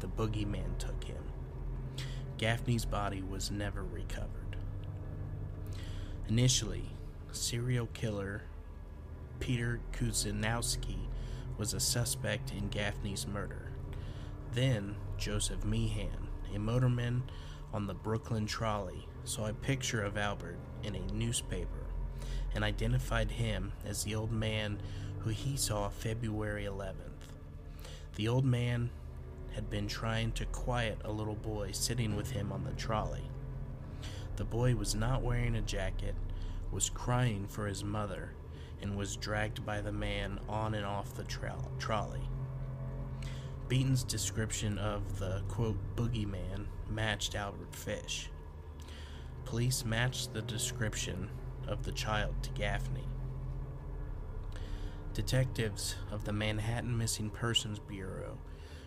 the 0.00 0.08
boogeyman 0.08 0.78
took 0.78 1.04
him. 1.04 1.22
Gaffney's 2.38 2.84
body 2.84 3.22
was 3.22 3.50
never 3.50 3.84
recovered. 3.84 4.56
Initially, 6.28 6.90
serial 7.32 7.86
killer 7.94 8.42
Peter 9.38 9.80
Kudzinowski 9.92 10.98
was 11.56 11.72
a 11.74 11.80
suspect 11.80 12.52
in 12.52 12.68
Gaffney's 12.68 13.26
murder. 13.26 13.72
Then, 14.52 14.96
Joseph 15.18 15.64
Meehan, 15.64 16.28
a 16.54 16.58
motorman 16.58 17.22
on 17.72 17.86
the 17.86 17.94
Brooklyn 17.94 18.46
trolley, 18.46 19.08
saw 19.24 19.46
a 19.46 19.54
picture 19.54 20.02
of 20.02 20.18
Albert 20.18 20.58
in 20.82 20.94
a 20.94 21.12
newspaper 21.12 21.86
and 22.54 22.64
identified 22.64 23.30
him 23.30 23.72
as 23.84 24.04
the 24.04 24.14
old 24.14 24.32
man 24.32 24.80
who 25.20 25.30
he 25.30 25.56
saw 25.56 25.88
February 25.88 26.64
11th. 26.64 26.94
The 28.16 28.28
old 28.28 28.44
man 28.44 28.90
had 29.52 29.70
been 29.70 29.88
trying 29.88 30.32
to 30.32 30.46
quiet 30.46 30.98
a 31.04 31.12
little 31.12 31.34
boy 31.34 31.70
sitting 31.72 32.16
with 32.16 32.30
him 32.30 32.52
on 32.52 32.64
the 32.64 32.72
trolley. 32.72 33.30
The 34.36 34.44
boy 34.44 34.74
was 34.74 34.94
not 34.94 35.22
wearing 35.22 35.54
a 35.54 35.60
jacket, 35.60 36.14
was 36.70 36.90
crying 36.90 37.46
for 37.46 37.66
his 37.66 37.84
mother, 37.84 38.34
and 38.82 38.96
was 38.96 39.16
dragged 39.16 39.64
by 39.64 39.80
the 39.80 39.92
man 39.92 40.38
on 40.48 40.74
and 40.74 40.86
off 40.86 41.14
the 41.14 41.24
trolley. 41.78 42.28
Beaton's 43.68 44.02
description 44.02 44.78
of 44.78 45.18
the 45.18 45.42
quote 45.48 45.78
boogeyman 45.94 46.66
matched 46.88 47.34
Albert 47.34 47.74
Fish. 47.74 48.30
Police 49.44 49.84
matched 49.84 50.32
the 50.32 50.42
description 50.42 51.30
of 51.68 51.84
the 51.84 51.92
child 51.92 52.34
to 52.42 52.50
Gaffney. 52.50 53.06
Detectives 55.14 55.96
of 56.10 56.24
the 56.24 56.32
Manhattan 56.32 56.96
Missing 56.96 57.30
Persons 57.30 57.78
Bureau 57.78 58.38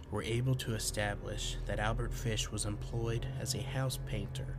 were 0.10 0.24
able 0.24 0.56
to 0.56 0.74
establish 0.74 1.58
that 1.66 1.80
Albert 1.80 2.14
Fish 2.14 2.52
was 2.52 2.66
employed 2.66 3.28
as 3.40 3.56
a 3.56 3.62
house 3.62 4.00
painter 4.06 4.58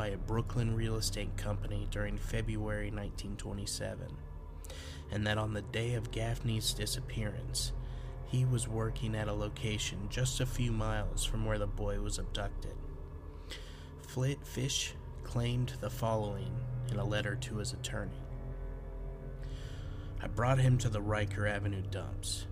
by 0.00 0.06
a 0.06 0.16
Brooklyn 0.16 0.74
real 0.74 0.96
estate 0.96 1.36
company 1.36 1.86
during 1.90 2.16
February 2.16 2.90
1927, 2.90 4.06
and 5.10 5.26
that 5.26 5.36
on 5.36 5.52
the 5.52 5.60
day 5.60 5.92
of 5.92 6.10
Gaffney's 6.10 6.72
disappearance, 6.72 7.72
he 8.24 8.46
was 8.46 8.66
working 8.66 9.14
at 9.14 9.28
a 9.28 9.32
location 9.34 9.98
just 10.08 10.40
a 10.40 10.46
few 10.46 10.72
miles 10.72 11.26
from 11.26 11.44
where 11.44 11.58
the 11.58 11.66
boy 11.66 12.00
was 12.00 12.18
abducted. 12.18 12.72
Flit 14.00 14.38
Fish 14.42 14.94
claimed 15.22 15.74
the 15.82 15.90
following 15.90 16.56
in 16.90 16.98
a 16.98 17.04
letter 17.04 17.36
to 17.36 17.58
his 17.58 17.74
attorney. 17.74 18.24
I 20.22 20.28
brought 20.28 20.60
him 20.60 20.78
to 20.78 20.88
the 20.88 21.02
Riker 21.02 21.46
Avenue 21.46 21.82
dumps. 21.90 22.46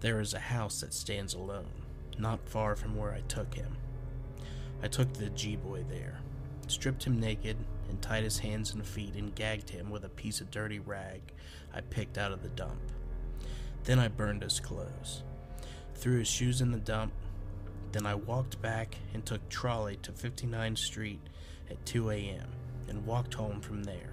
There 0.00 0.20
is 0.20 0.34
a 0.34 0.38
house 0.38 0.82
that 0.82 0.92
stands 0.92 1.32
alone, 1.32 1.72
not 2.18 2.46
far 2.46 2.76
from 2.76 2.94
where 2.94 3.14
I 3.14 3.22
took 3.22 3.54
him. 3.54 3.78
I 4.82 4.88
took 4.88 5.14
the 5.14 5.30
G 5.30 5.56
boy 5.56 5.86
there, 5.88 6.20
stripped 6.70 7.04
him 7.04 7.20
naked, 7.20 7.56
and 7.88 8.00
tied 8.02 8.24
his 8.24 8.38
hands 8.38 8.72
and 8.72 8.86
feet 8.86 9.14
and 9.14 9.34
gagged 9.34 9.70
him 9.70 9.90
with 9.90 10.04
a 10.04 10.08
piece 10.10 10.40
of 10.40 10.50
dirty 10.50 10.78
rag 10.78 11.20
I 11.74 11.80
picked 11.80 12.18
out 12.18 12.32
of 12.32 12.42
the 12.42 12.48
dump. 12.48 12.80
Then 13.84 13.98
I 13.98 14.08
burned 14.08 14.42
his 14.42 14.60
clothes, 14.60 15.22
threw 15.94 16.18
his 16.18 16.28
shoes 16.28 16.60
in 16.60 16.70
the 16.70 16.78
dump. 16.78 17.12
Then 17.92 18.06
I 18.06 18.14
walked 18.14 18.60
back 18.60 18.96
and 19.14 19.24
took 19.24 19.48
trolley 19.48 19.96
to 20.02 20.12
59th 20.12 20.78
Street 20.78 21.20
at 21.70 21.84
2 21.86 22.10
a.m. 22.10 22.48
and 22.88 23.06
walked 23.06 23.34
home 23.34 23.60
from 23.60 23.84
there. 23.84 24.12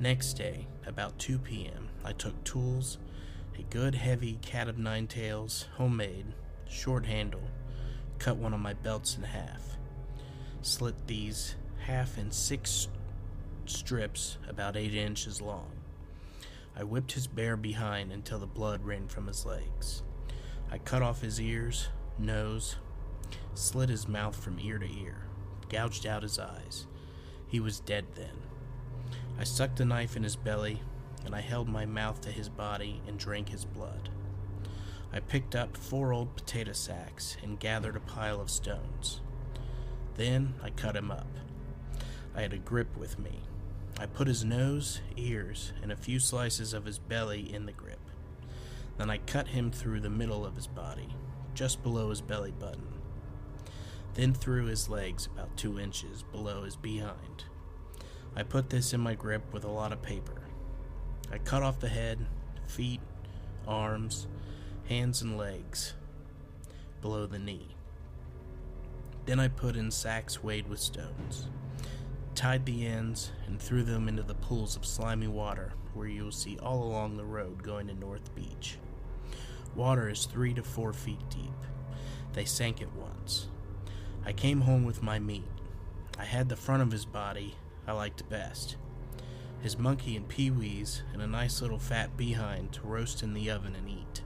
Next 0.00 0.34
day, 0.34 0.66
about 0.86 1.18
2 1.18 1.38
p.m., 1.38 1.88
I 2.04 2.12
took 2.12 2.44
tools, 2.44 2.98
a 3.58 3.62
good 3.62 3.94
heavy 3.94 4.38
cat 4.42 4.68
of 4.68 4.78
nine 4.78 5.06
tails, 5.06 5.66
homemade, 5.76 6.26
short 6.68 7.06
handle, 7.06 7.48
cut 8.18 8.36
one 8.36 8.54
of 8.54 8.60
my 8.60 8.74
belts 8.74 9.16
in 9.16 9.22
half, 9.22 9.77
slit 10.62 11.06
these 11.06 11.54
half 11.80 12.18
in 12.18 12.30
six 12.30 12.88
strips 13.66 14.38
about 14.48 14.76
eight 14.76 14.94
inches 14.94 15.40
long. 15.40 15.70
I 16.76 16.84
whipped 16.84 17.12
his 17.12 17.26
bare 17.26 17.56
behind 17.56 18.12
until 18.12 18.38
the 18.38 18.46
blood 18.46 18.84
ran 18.84 19.08
from 19.08 19.26
his 19.26 19.44
legs. 19.44 20.02
I 20.70 20.78
cut 20.78 21.02
off 21.02 21.22
his 21.22 21.40
ears, 21.40 21.88
nose, 22.18 22.76
slit 23.54 23.88
his 23.88 24.06
mouth 24.06 24.36
from 24.36 24.60
ear 24.60 24.78
to 24.78 24.86
ear, 24.86 25.24
gouged 25.68 26.06
out 26.06 26.22
his 26.22 26.38
eyes. 26.38 26.86
He 27.46 27.60
was 27.60 27.80
dead 27.80 28.06
then. 28.14 28.42
I 29.38 29.44
stuck 29.44 29.76
the 29.76 29.84
knife 29.84 30.16
in 30.16 30.22
his 30.22 30.36
belly, 30.36 30.82
and 31.24 31.34
I 31.34 31.40
held 31.40 31.68
my 31.68 31.86
mouth 31.86 32.20
to 32.22 32.30
his 32.30 32.48
body 32.48 33.00
and 33.06 33.18
drank 33.18 33.48
his 33.48 33.64
blood. 33.64 34.10
I 35.12 35.20
picked 35.20 35.56
up 35.56 35.76
four 35.76 36.12
old 36.12 36.36
potato 36.36 36.72
sacks 36.72 37.36
and 37.42 37.58
gathered 37.58 37.96
a 37.96 38.00
pile 38.00 38.40
of 38.40 38.50
stones. 38.50 39.20
Then 40.18 40.54
I 40.60 40.70
cut 40.70 40.96
him 40.96 41.12
up. 41.12 41.28
I 42.34 42.42
had 42.42 42.52
a 42.52 42.58
grip 42.58 42.96
with 42.96 43.20
me. 43.20 43.42
I 44.00 44.06
put 44.06 44.26
his 44.26 44.44
nose, 44.44 45.00
ears, 45.16 45.72
and 45.80 45.92
a 45.92 45.96
few 45.96 46.18
slices 46.18 46.74
of 46.74 46.86
his 46.86 46.98
belly 46.98 47.54
in 47.54 47.66
the 47.66 47.72
grip. 47.72 48.00
Then 48.96 49.10
I 49.10 49.18
cut 49.18 49.46
him 49.46 49.70
through 49.70 50.00
the 50.00 50.10
middle 50.10 50.44
of 50.44 50.56
his 50.56 50.66
body, 50.66 51.08
just 51.54 51.84
below 51.84 52.10
his 52.10 52.20
belly 52.20 52.50
button. 52.50 52.94
Then 54.14 54.34
through 54.34 54.66
his 54.66 54.88
legs 54.88 55.28
about 55.32 55.56
two 55.56 55.78
inches 55.78 56.24
below 56.24 56.64
his 56.64 56.74
behind. 56.74 57.44
I 58.34 58.42
put 58.42 58.70
this 58.70 58.92
in 58.92 59.00
my 59.00 59.14
grip 59.14 59.52
with 59.52 59.62
a 59.62 59.70
lot 59.70 59.92
of 59.92 60.02
paper. 60.02 60.42
I 61.30 61.38
cut 61.38 61.62
off 61.62 61.78
the 61.78 61.88
head, 61.88 62.26
feet, 62.66 63.00
arms, 63.68 64.26
hands, 64.88 65.22
and 65.22 65.38
legs 65.38 65.94
below 67.00 67.26
the 67.26 67.38
knee. 67.38 67.77
Then 69.28 69.40
I 69.40 69.48
put 69.48 69.76
in 69.76 69.90
sacks 69.90 70.42
weighed 70.42 70.68
with 70.68 70.80
stones, 70.80 71.48
tied 72.34 72.64
the 72.64 72.86
ends, 72.86 73.30
and 73.46 73.60
threw 73.60 73.82
them 73.82 74.08
into 74.08 74.22
the 74.22 74.32
pools 74.32 74.74
of 74.74 74.86
slimy 74.86 75.28
water 75.28 75.74
where 75.92 76.08
you 76.08 76.24
will 76.24 76.32
see 76.32 76.56
all 76.60 76.82
along 76.82 77.18
the 77.18 77.26
road 77.26 77.62
going 77.62 77.88
to 77.88 77.94
North 77.94 78.34
Beach. 78.34 78.78
Water 79.74 80.08
is 80.08 80.24
three 80.24 80.54
to 80.54 80.62
four 80.62 80.94
feet 80.94 81.20
deep. 81.28 81.52
They 82.32 82.46
sank 82.46 82.80
it 82.80 82.88
once. 82.96 83.48
I 84.24 84.32
came 84.32 84.62
home 84.62 84.86
with 84.86 85.02
my 85.02 85.18
meat. 85.18 85.44
I 86.18 86.24
had 86.24 86.48
the 86.48 86.56
front 86.56 86.80
of 86.82 86.90
his 86.90 87.04
body 87.04 87.56
I 87.86 87.92
liked 87.92 88.30
best. 88.30 88.76
His 89.60 89.78
monkey 89.78 90.16
and 90.16 90.26
peewees, 90.26 91.02
and 91.12 91.20
a 91.20 91.26
nice 91.26 91.60
little 91.60 91.78
fat 91.78 92.16
behind 92.16 92.72
to 92.72 92.86
roast 92.86 93.22
in 93.22 93.34
the 93.34 93.50
oven 93.50 93.76
and 93.76 93.90
eat. 93.90 94.22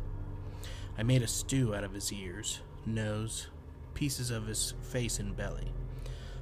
I 0.97 1.03
made 1.03 1.23
a 1.23 1.27
stew 1.27 1.75
out 1.75 1.83
of 1.83 1.93
his 1.93 2.13
ears, 2.13 2.61
nose, 2.87 3.49
pieces 3.95 4.31
of 4.31 4.47
his 4.47 4.75
face 4.83 5.19
and 5.19 5.37
belly. 5.37 5.73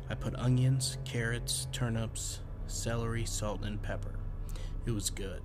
I 0.08 0.14
put 0.14 0.34
onions, 0.36 0.98
carrots, 1.04 1.68
turnips, 1.72 2.40
celery, 2.66 3.24
salt, 3.24 3.62
and 3.64 3.80
pepper. 3.80 4.14
It 4.86 4.92
was 4.92 5.10
good. 5.10 5.42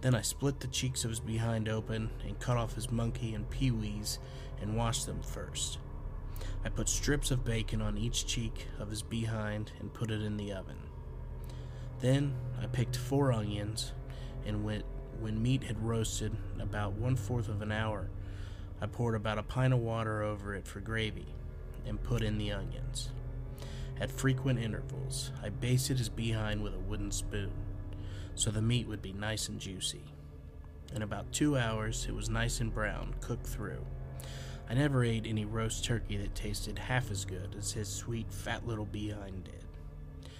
Then 0.00 0.14
I 0.14 0.22
split 0.22 0.60
the 0.60 0.66
cheeks 0.66 1.04
of 1.04 1.10
his 1.10 1.20
behind 1.20 1.68
open 1.68 2.10
and 2.26 2.40
cut 2.40 2.56
off 2.56 2.74
his 2.74 2.90
monkey 2.90 3.34
and 3.34 3.50
peewees 3.50 4.18
and 4.60 4.76
washed 4.76 5.06
them 5.06 5.20
first. 5.22 5.78
I 6.64 6.68
put 6.70 6.88
strips 6.88 7.30
of 7.30 7.44
bacon 7.44 7.82
on 7.82 7.98
each 7.98 8.26
cheek 8.26 8.66
of 8.78 8.90
his 8.90 9.02
behind 9.02 9.72
and 9.78 9.92
put 9.92 10.10
it 10.10 10.22
in 10.22 10.36
the 10.36 10.52
oven. 10.52 10.78
Then 12.00 12.34
I 12.62 12.66
picked 12.66 12.96
four 12.96 13.30
onions, 13.30 13.92
and 14.46 14.64
when, 14.64 14.82
when 15.18 15.42
meat 15.42 15.64
had 15.64 15.82
roasted 15.82 16.34
about 16.58 16.92
one 16.94 17.16
fourth 17.16 17.48
of 17.48 17.60
an 17.60 17.72
hour, 17.72 18.08
I 18.80 18.86
poured 18.86 19.14
about 19.14 19.38
a 19.38 19.42
pint 19.42 19.72
of 19.72 19.80
water 19.80 20.22
over 20.22 20.54
it 20.54 20.66
for 20.66 20.80
gravy 20.80 21.26
and 21.86 22.02
put 22.02 22.22
in 22.22 22.38
the 22.38 22.52
onions. 22.52 23.10
At 24.00 24.10
frequent 24.10 24.58
intervals, 24.58 25.32
I 25.42 25.50
basted 25.50 25.98
his 25.98 26.08
behind 26.08 26.62
with 26.62 26.74
a 26.74 26.78
wooden 26.78 27.10
spoon 27.10 27.52
so 28.40 28.50
the 28.50 28.62
meat 28.62 28.88
would 28.88 29.02
be 29.02 29.12
nice 29.12 29.48
and 29.48 29.60
juicy. 29.60 30.04
In 30.94 31.02
about 31.02 31.30
two 31.30 31.58
hours, 31.58 32.06
it 32.08 32.14
was 32.14 32.30
nice 32.30 32.60
and 32.60 32.72
brown, 32.72 33.14
cooked 33.20 33.46
through. 33.46 33.84
I 34.68 34.74
never 34.74 35.04
ate 35.04 35.26
any 35.26 35.44
roast 35.44 35.84
turkey 35.84 36.16
that 36.16 36.34
tasted 36.34 36.78
half 36.78 37.10
as 37.10 37.26
good 37.26 37.54
as 37.58 37.72
his 37.72 37.88
sweet, 37.88 38.32
fat 38.32 38.66
little 38.66 38.86
behind 38.86 39.44
did. 39.44 40.30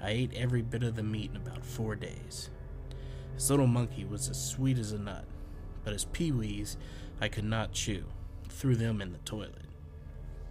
I 0.00 0.10
ate 0.10 0.32
every 0.34 0.62
bit 0.62 0.82
of 0.82 0.96
the 0.96 1.02
meat 1.02 1.32
in 1.32 1.36
about 1.36 1.64
four 1.64 1.96
days. 1.96 2.48
His 3.34 3.50
little 3.50 3.66
monkey 3.66 4.04
was 4.04 4.30
as 4.30 4.42
sweet 4.42 4.78
as 4.78 4.92
a 4.92 4.98
nut, 4.98 5.26
but 5.84 5.92
his 5.92 6.06
peewees 6.06 6.76
I 7.20 7.28
could 7.28 7.44
not 7.44 7.72
chew. 7.72 8.04
Threw 8.48 8.76
them 8.76 9.02
in 9.02 9.12
the 9.12 9.18
toilet. 9.18 9.66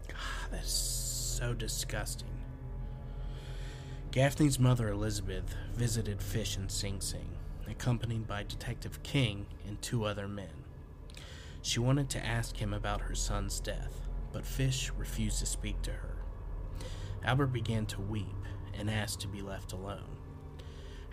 God, 0.07 0.51
that's 0.51 0.71
so 0.71 1.53
disgusting. 1.53 2.27
Gaffney's 4.11 4.59
mother, 4.59 4.89
Elizabeth, 4.89 5.55
visited 5.73 6.21
Fish 6.21 6.57
in 6.57 6.69
Sing 6.69 7.01
Sing, 7.01 7.29
accompanied 7.67 8.27
by 8.27 8.43
Detective 8.43 9.01
King 9.03 9.45
and 9.67 9.81
two 9.81 10.03
other 10.05 10.27
men. 10.27 10.63
She 11.61 11.79
wanted 11.79 12.09
to 12.11 12.25
ask 12.25 12.57
him 12.57 12.73
about 12.73 13.01
her 13.01 13.15
son's 13.15 13.59
death, 13.59 14.07
but 14.31 14.45
Fish 14.45 14.91
refused 14.97 15.39
to 15.39 15.45
speak 15.45 15.81
to 15.83 15.91
her. 15.91 16.17
Albert 17.23 17.47
began 17.47 17.85
to 17.87 18.01
weep 18.01 18.25
and 18.77 18.89
asked 18.89 19.19
to 19.21 19.27
be 19.27 19.41
left 19.41 19.73
alone. 19.73 20.17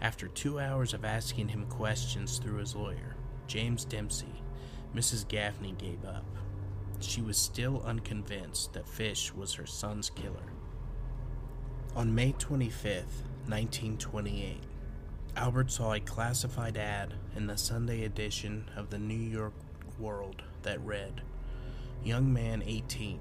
After 0.01 0.29
two 0.29 0.61
hours 0.61 0.95
of 0.95 1.05
asking 1.05 1.49
him 1.49 1.66
questions 1.66 2.38
through 2.38 2.59
his 2.59 2.75
lawyer, 2.77 3.16
James 3.47 3.85
Dempsey, 3.85 4.42
Mrs. 4.97 5.29
Gaffney 5.29 5.75
gave 5.77 6.03
up. 6.07 6.25
She 7.01 7.21
was 7.21 7.37
still 7.37 7.83
unconvinced 7.85 8.73
that 8.73 8.89
Fish 8.89 9.35
was 9.35 9.53
her 9.53 9.67
son's 9.67 10.09
killer. 10.09 10.55
On 11.95 12.15
May 12.15 12.33
25th, 12.33 13.23
1928, 13.47 14.57
Albert 15.37 15.71
saw 15.71 15.93
a 15.93 16.01
classified 16.01 16.79
ad 16.79 17.13
in 17.37 17.47
the 17.47 17.59
Sunday 17.59 18.05
edition 18.05 18.71
of 18.75 18.89
the 18.89 18.99
New 18.99 19.15
York 19.15 19.53
World 19.99 20.43
that 20.63 20.81
read 20.81 21.21
Young 22.03 22.33
man 22.33 22.63
18 22.65 23.19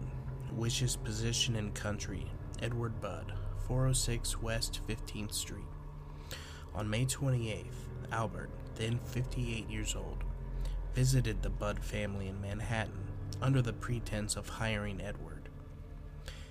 wishes 0.56 0.96
position 0.96 1.58
in 1.58 1.74
country, 1.74 2.26
Edward 2.62 3.02
Budd, 3.02 3.34
406 3.68 4.42
West 4.42 4.80
15th 4.88 5.34
Street. 5.34 5.66
On 6.74 6.90
May 6.90 7.06
28th, 7.06 7.66
Albert, 8.14 8.50
then 8.76 8.98
58 9.04 9.70
years 9.70 9.96
old, 9.96 10.24
visited 10.96 11.42
the 11.42 11.50
Budd 11.50 11.84
family 11.84 12.30
in 12.30 12.40
Manhattan 12.40 13.12
under 13.42 13.62
the 13.62 13.74
pretense 13.74 14.38
of 14.38 14.48
hiring 14.48 15.02
Edward. 15.02 15.50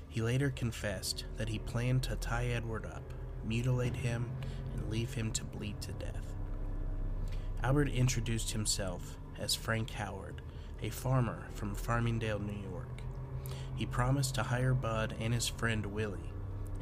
He 0.07 0.21
later 0.21 0.51
confessed 0.51 1.25
that 1.39 1.49
he 1.49 1.59
planned 1.59 2.03
to 2.03 2.17
tie 2.17 2.49
Edward 2.49 2.85
up, 2.85 3.15
mutilate 3.43 3.97
him, 3.97 4.31
and 4.75 4.91
leave 4.91 5.15
him 5.15 5.33
to 5.33 5.45
bleed 5.45 5.81
to 5.81 5.93
death. 5.93 6.35
Albert 7.63 7.89
introduced 7.89 8.51
himself 8.51 9.17
as 9.39 9.55
Frank 9.55 9.89
Howard, 9.93 10.43
a 10.83 10.91
farmer 10.91 11.47
from 11.55 11.75
Farmingdale, 11.75 12.39
New 12.39 12.69
York. 12.71 13.01
He 13.75 13.87
promised 13.87 14.35
to 14.35 14.43
hire 14.43 14.75
Budd 14.75 15.15
and 15.19 15.33
his 15.33 15.49
friend 15.49 15.87
Willie 15.87 16.33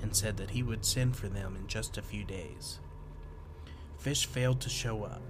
and 0.02 0.16
said 0.16 0.36
that 0.38 0.50
he 0.50 0.64
would 0.64 0.84
send 0.84 1.14
for 1.14 1.28
them 1.28 1.54
in 1.54 1.68
just 1.68 1.96
a 1.96 2.02
few 2.02 2.24
days. 2.24 2.80
Fish 3.98 4.26
failed 4.26 4.60
to 4.62 4.68
show 4.68 5.04
up, 5.04 5.22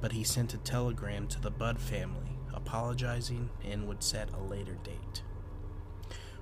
but 0.00 0.12
he 0.12 0.24
sent 0.24 0.54
a 0.54 0.58
telegram 0.58 1.26
to 1.28 1.40
the 1.40 1.50
Budd 1.50 1.78
family 1.78 2.36
apologizing 2.66 3.48
and 3.64 3.86
would 3.86 4.02
set 4.02 4.28
a 4.32 4.42
later 4.42 4.76
date. 4.82 5.22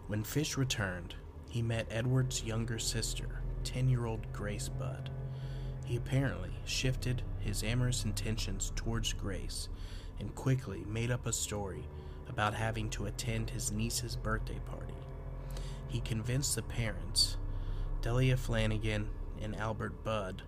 When 0.07 0.25
Fish 0.25 0.57
returned, 0.57 1.15
he 1.51 1.61
met 1.61 1.87
Edward's 1.91 2.43
younger 2.43 2.79
sister, 2.79 3.43
10 3.65 3.89
year 3.89 4.07
old 4.07 4.33
Grace 4.33 4.69
Budd. 4.69 5.11
He 5.85 5.97
apparently 5.97 6.51
shifted 6.65 7.23
his 7.41 7.63
amorous 7.63 8.05
intentions 8.05 8.73
towards 8.75 9.13
Grace 9.13 9.69
and 10.19 10.35
quickly 10.35 10.85
made 10.89 11.11
up 11.11 11.27
a 11.27 11.33
story 11.33 11.85
about 12.29 12.55
having 12.55 12.89
to 12.91 13.07
attend 13.07 13.51
his 13.51 13.71
niece's 13.71 14.17
birthday 14.17 14.61
party. 14.67 14.95
He 15.89 16.01
convinced 16.01 16.55
the 16.55 16.63
parents, 16.63 17.37
Delia 18.01 18.37
Flanagan 18.37 19.09
and 19.43 19.55
Albert 19.57 20.03
Budd, 20.05 20.43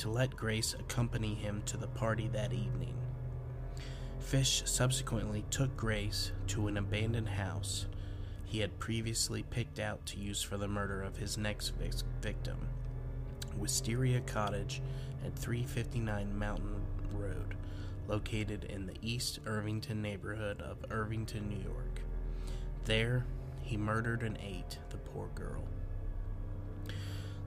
to 0.00 0.10
let 0.10 0.34
Grace 0.34 0.74
accompany 0.78 1.34
him 1.34 1.62
to 1.66 1.76
the 1.76 1.86
party 1.86 2.28
that 2.32 2.52
evening. 2.52 2.94
Fish 4.18 4.62
subsequently 4.64 5.44
took 5.50 5.76
Grace 5.76 6.32
to 6.48 6.68
an 6.68 6.78
abandoned 6.78 7.28
house 7.28 7.86
he 8.50 8.58
had 8.58 8.80
previously 8.80 9.44
picked 9.44 9.78
out 9.78 10.04
to 10.06 10.18
use 10.18 10.42
for 10.42 10.56
the 10.56 10.66
murder 10.66 11.02
of 11.02 11.18
his 11.18 11.38
next 11.38 11.72
victim, 12.20 12.56
Wisteria 13.56 14.20
Cottage 14.22 14.82
at 15.24 15.38
359 15.38 16.36
Mountain 16.36 16.82
Road, 17.12 17.54
located 18.08 18.64
in 18.64 18.86
the 18.86 18.96
East 19.02 19.38
Irvington 19.46 20.02
neighborhood 20.02 20.60
of 20.62 20.84
Irvington, 20.90 21.48
New 21.48 21.62
York. 21.62 22.00
There, 22.86 23.24
he 23.62 23.76
murdered 23.76 24.22
and 24.22 24.36
ate 24.42 24.78
the 24.88 24.96
poor 24.96 25.28
girl. 25.36 25.68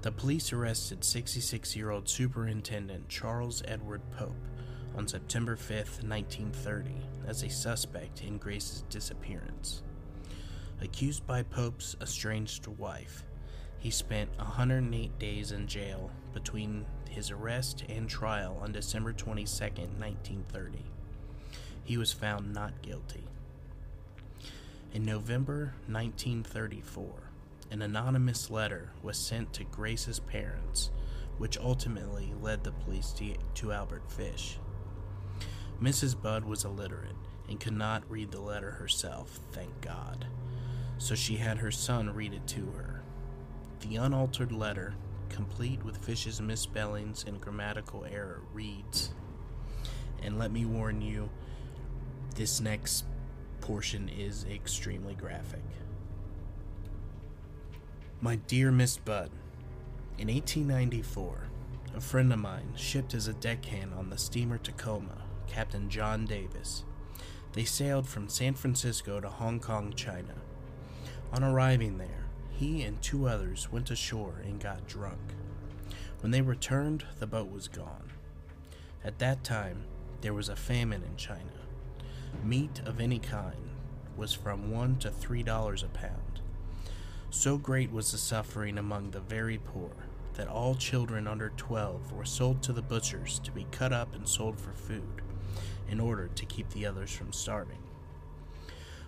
The 0.04 0.12
police 0.12 0.52
arrested 0.52 1.02
66 1.02 1.78
year 1.78 1.90
old 1.90 2.10
Superintendent 2.10 3.08
Charles 3.08 3.64
Edward 3.66 4.02
Pope 4.18 4.36
on 4.98 5.08
September 5.08 5.56
5, 5.56 5.70
1930, 6.04 6.92
as 7.26 7.42
a 7.42 7.50
suspect 7.50 8.22
in 8.22 8.38
Grace's 8.38 8.82
disappearance. 8.90 9.82
Accused 10.82 11.26
by 11.26 11.42
Pope's 11.42 11.96
estranged 12.02 12.68
wife, 12.68 13.24
he 13.80 13.90
spent 13.90 14.30
108 14.40 15.18
days 15.20 15.54
in 15.54 15.68
jail 15.68 16.12
between 16.34 16.86
his 17.10 17.32
arrest 17.32 17.86
and 17.88 18.10
trial 18.10 18.60
on 18.62 18.74
December 18.74 19.14
22, 19.14 19.46
1930. 19.64 20.80
He 21.86 21.98
was 21.98 22.12
found 22.12 22.54
not 22.54 22.82
guilty. 22.82 23.24
In 24.94 25.06
November 25.06 25.76
1934, 25.88 27.23
an 27.74 27.82
anonymous 27.82 28.52
letter 28.52 28.92
was 29.02 29.18
sent 29.18 29.52
to 29.52 29.64
Grace's 29.64 30.20
parents, 30.20 30.92
which 31.40 31.58
ultimately 31.58 32.32
led 32.40 32.64
the 32.64 32.72
police 32.72 33.12
to, 33.56 33.72
Albert 33.72 34.04
Fish. 34.12 34.60
Mrs. 35.82 36.22
Budd 36.22 36.46
was 36.46 36.66
illiterate 36.66 37.16
and 37.50 37.60
could 37.60 37.74
not 37.74 38.04
read 38.08 38.30
the 38.30 38.40
letter 38.40 38.70
herself, 38.70 39.40
thank 39.54 39.82
God, 39.82 40.28
so 41.00 41.16
she 41.16 41.38
had 41.38 41.58
her 41.58 41.72
son 41.72 42.14
read 42.14 42.34
it 42.34 42.46
to 42.50 42.64
her. 42.78 43.02
The 43.80 43.96
unaltered 43.96 44.52
letter 44.52 44.94
complete 45.30 45.84
with 45.84 45.98
Fish's 45.98 46.40
misspellings 46.40 47.26
and 47.28 47.42
grammatical 47.42 48.06
error, 48.06 48.42
reads, 48.54 49.16
and 50.22 50.38
let 50.38 50.52
me 50.52 50.64
warn 50.64 51.02
you, 51.02 51.28
this 52.36 52.62
next 52.62 53.06
portion 53.62 54.10
is 54.10 54.46
extremely 54.46 55.16
graphic. 55.16 55.64
My 58.24 58.38
dear 58.38 58.72
Miss 58.72 58.96
Budd, 58.96 59.32
in 60.18 60.30
1894, 60.30 61.50
a 61.94 62.00
friend 62.00 62.32
of 62.32 62.40
mine 62.40 62.72
shipped 62.74 63.14
as 63.14 63.28
a 63.28 63.34
deckhand 63.34 63.94
on 63.94 64.10
the 64.10 64.18
steamer 64.18 64.58
Tacoma, 64.58 65.24
Captain 65.46 65.90
John 65.90 66.26
Davis. 66.26 66.86
They 67.52 67.66
sailed 67.66 68.08
from 68.08 68.30
San 68.30 68.54
Francisco 68.54 69.20
to 69.20 69.28
Hong 69.28 69.60
Kong, 69.60 69.92
China. 69.94 70.36
On 71.34 71.44
arriving 71.44 71.98
there, 71.98 72.24
he 72.50 72.84
and 72.84 73.02
two 73.02 73.28
others 73.28 73.70
went 73.74 73.92
ashore 73.92 74.42
and 74.46 74.58
got 74.58 74.88
drunk. 74.88 75.34
When 76.22 76.32
they 76.32 76.42
returned, 76.42 77.04
the 77.20 77.28
boat 77.28 77.52
was 77.52 77.68
gone. 77.68 78.14
At 79.04 79.20
that 79.20 79.44
time, 79.44 79.84
there 80.22 80.34
was 80.34 80.48
a 80.48 80.56
famine 80.56 81.04
in 81.04 81.18
China. 81.18 81.60
Meat 82.42 82.84
of 82.86 83.02
any 83.02 83.20
kind 83.20 83.72
was 84.16 84.32
from 84.32 84.72
one 84.72 84.96
to 85.00 85.12
three 85.12 85.44
dollars 85.44 85.84
a 85.84 85.88
pound. 85.88 86.23
So 87.36 87.58
great 87.58 87.92
was 87.92 88.12
the 88.12 88.20
suffering 88.20 88.78
among 88.78 89.10
the 89.10 89.20
very 89.20 89.58
poor 89.58 89.90
that 90.36 90.48
all 90.48 90.76
children 90.76 91.28
under 91.28 91.50
12 91.58 92.14
were 92.14 92.26
sold 92.26 92.62
to 92.62 92.72
the 92.72 92.84
butchers 92.84 93.40
to 93.40 93.52
be 93.52 93.66
cut 93.72 93.92
up 93.92 94.14
and 94.14 94.30
sold 94.30 94.60
for 94.60 94.72
food 94.72 95.24
in 95.90 96.00
order 96.00 96.28
to 96.28 96.46
keep 96.46 96.70
the 96.70 96.86
others 96.86 97.12
from 97.12 97.34
starving. 97.34 97.82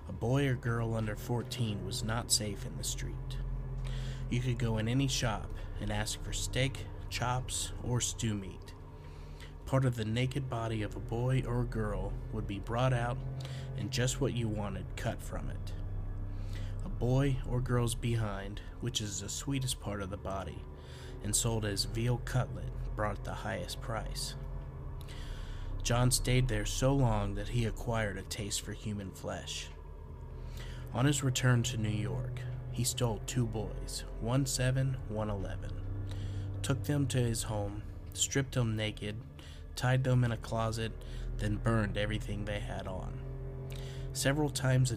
A 0.10 0.12
boy 0.12 0.48
or 0.48 0.56
girl 0.56 0.96
under 0.96 1.16
14 1.16 1.86
was 1.86 2.04
not 2.04 2.32
safe 2.32 2.66
in 2.66 2.76
the 2.78 2.84
street. 2.84 3.38
You 4.32 4.40
could 4.40 4.58
go 4.58 4.80
in 4.80 4.88
any 4.88 5.08
shop 5.08 5.48
and 5.80 5.92
ask 5.92 6.22
for 6.24 6.34
steak, 6.34 6.80
chops, 7.12 7.74
or 7.84 8.02
stew 8.02 8.34
meat. 8.34 8.74
Part 9.68 9.86
of 9.86 9.98
the 9.98 10.04
naked 10.04 10.50
body 10.50 10.82
of 10.82 10.96
a 10.96 11.00
boy 11.00 11.44
or 11.48 11.64
girl 11.64 12.12
would 12.34 12.48
be 12.48 12.60
brought 12.60 12.92
out 12.92 13.20
and 13.78 13.92
just 13.92 14.20
what 14.20 14.34
you 14.34 14.48
wanted 14.48 14.86
cut 14.96 15.22
from 15.22 15.52
it. 15.52 15.74
Boy 17.00 17.38
or 17.50 17.60
girl's 17.60 17.96
behind, 17.96 18.62
which 18.80 19.02
is 19.02 19.20
the 19.20 19.30
sweetest 19.30 19.80
part 19.80 20.02
of 20.02 20.10
the 20.10 20.18
body, 20.18 20.64
and 21.24 21.36
sold 21.36 21.66
as 21.66 21.86
veal 21.86 22.22
cutlet, 22.26 22.72
brought 22.96 23.24
the 23.24 23.34
highest 23.34 23.82
price. 23.82 24.36
John 25.84 26.10
stayed 26.10 26.48
there 26.48 26.66
so 26.66 26.94
long 26.94 27.36
that 27.36 27.50
he 27.50 27.66
acquired 27.66 28.18
a 28.18 28.24
taste 28.24 28.62
for 28.62 28.74
human 28.74 29.12
flesh. 29.12 29.68
On 30.94 31.06
his 31.06 31.24
return 31.24 31.64
to 31.64 31.78
New 31.78 31.90
York, 31.90 32.40
he 32.72 32.84
stole 32.84 33.22
two 33.28 33.46
boys, 33.46 34.04
one 34.22 34.46
seven, 34.46 34.98
one 35.10 35.30
eleven 35.30 35.72
took 36.66 36.84
them 36.86 37.06
to 37.06 37.20
his 37.20 37.44
home, 37.44 37.84
stripped 38.14 38.56
them 38.56 38.76
naked, 38.76 39.16
tied 39.76 40.04
them 40.04 40.24
in 40.24 40.32
a 40.32 40.38
closet, 40.38 40.92
then 41.38 41.58
burned 41.58 41.96
everything 41.96 42.44
they 42.44 42.60
had 42.60 42.88
on. 42.88 43.14
Several 44.14 44.50
times 44.50 44.92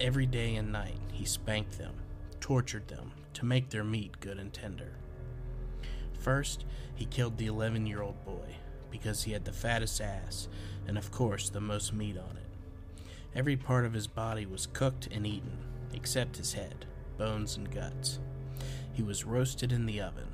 every 0.00 0.24
day 0.24 0.54
and 0.54 0.72
night, 0.72 0.96
he 1.16 1.24
spanked 1.24 1.78
them, 1.78 1.94
tortured 2.40 2.88
them, 2.88 3.12
to 3.32 3.44
make 3.44 3.70
their 3.70 3.84
meat 3.84 4.20
good 4.20 4.38
and 4.38 4.52
tender. 4.52 4.92
First, 6.20 6.64
he 6.94 7.06
killed 7.06 7.38
the 7.38 7.46
11 7.46 7.86
year 7.86 8.02
old 8.02 8.24
boy 8.24 8.56
because 8.90 9.22
he 9.22 9.32
had 9.32 9.44
the 9.44 9.52
fattest 9.52 10.00
ass 10.00 10.48
and, 10.86 10.96
of 10.96 11.10
course, 11.10 11.48
the 11.48 11.60
most 11.60 11.92
meat 11.92 12.16
on 12.16 12.36
it. 12.36 13.08
Every 13.34 13.56
part 13.56 13.84
of 13.84 13.92
his 13.92 14.06
body 14.06 14.46
was 14.46 14.68
cooked 14.72 15.08
and 15.10 15.26
eaten, 15.26 15.58
except 15.92 16.36
his 16.36 16.52
head, 16.52 16.86
bones, 17.18 17.56
and 17.56 17.70
guts. 17.70 18.18
He 18.92 19.02
was 19.02 19.24
roasted 19.24 19.72
in 19.72 19.86
the 19.86 20.00
oven, 20.00 20.28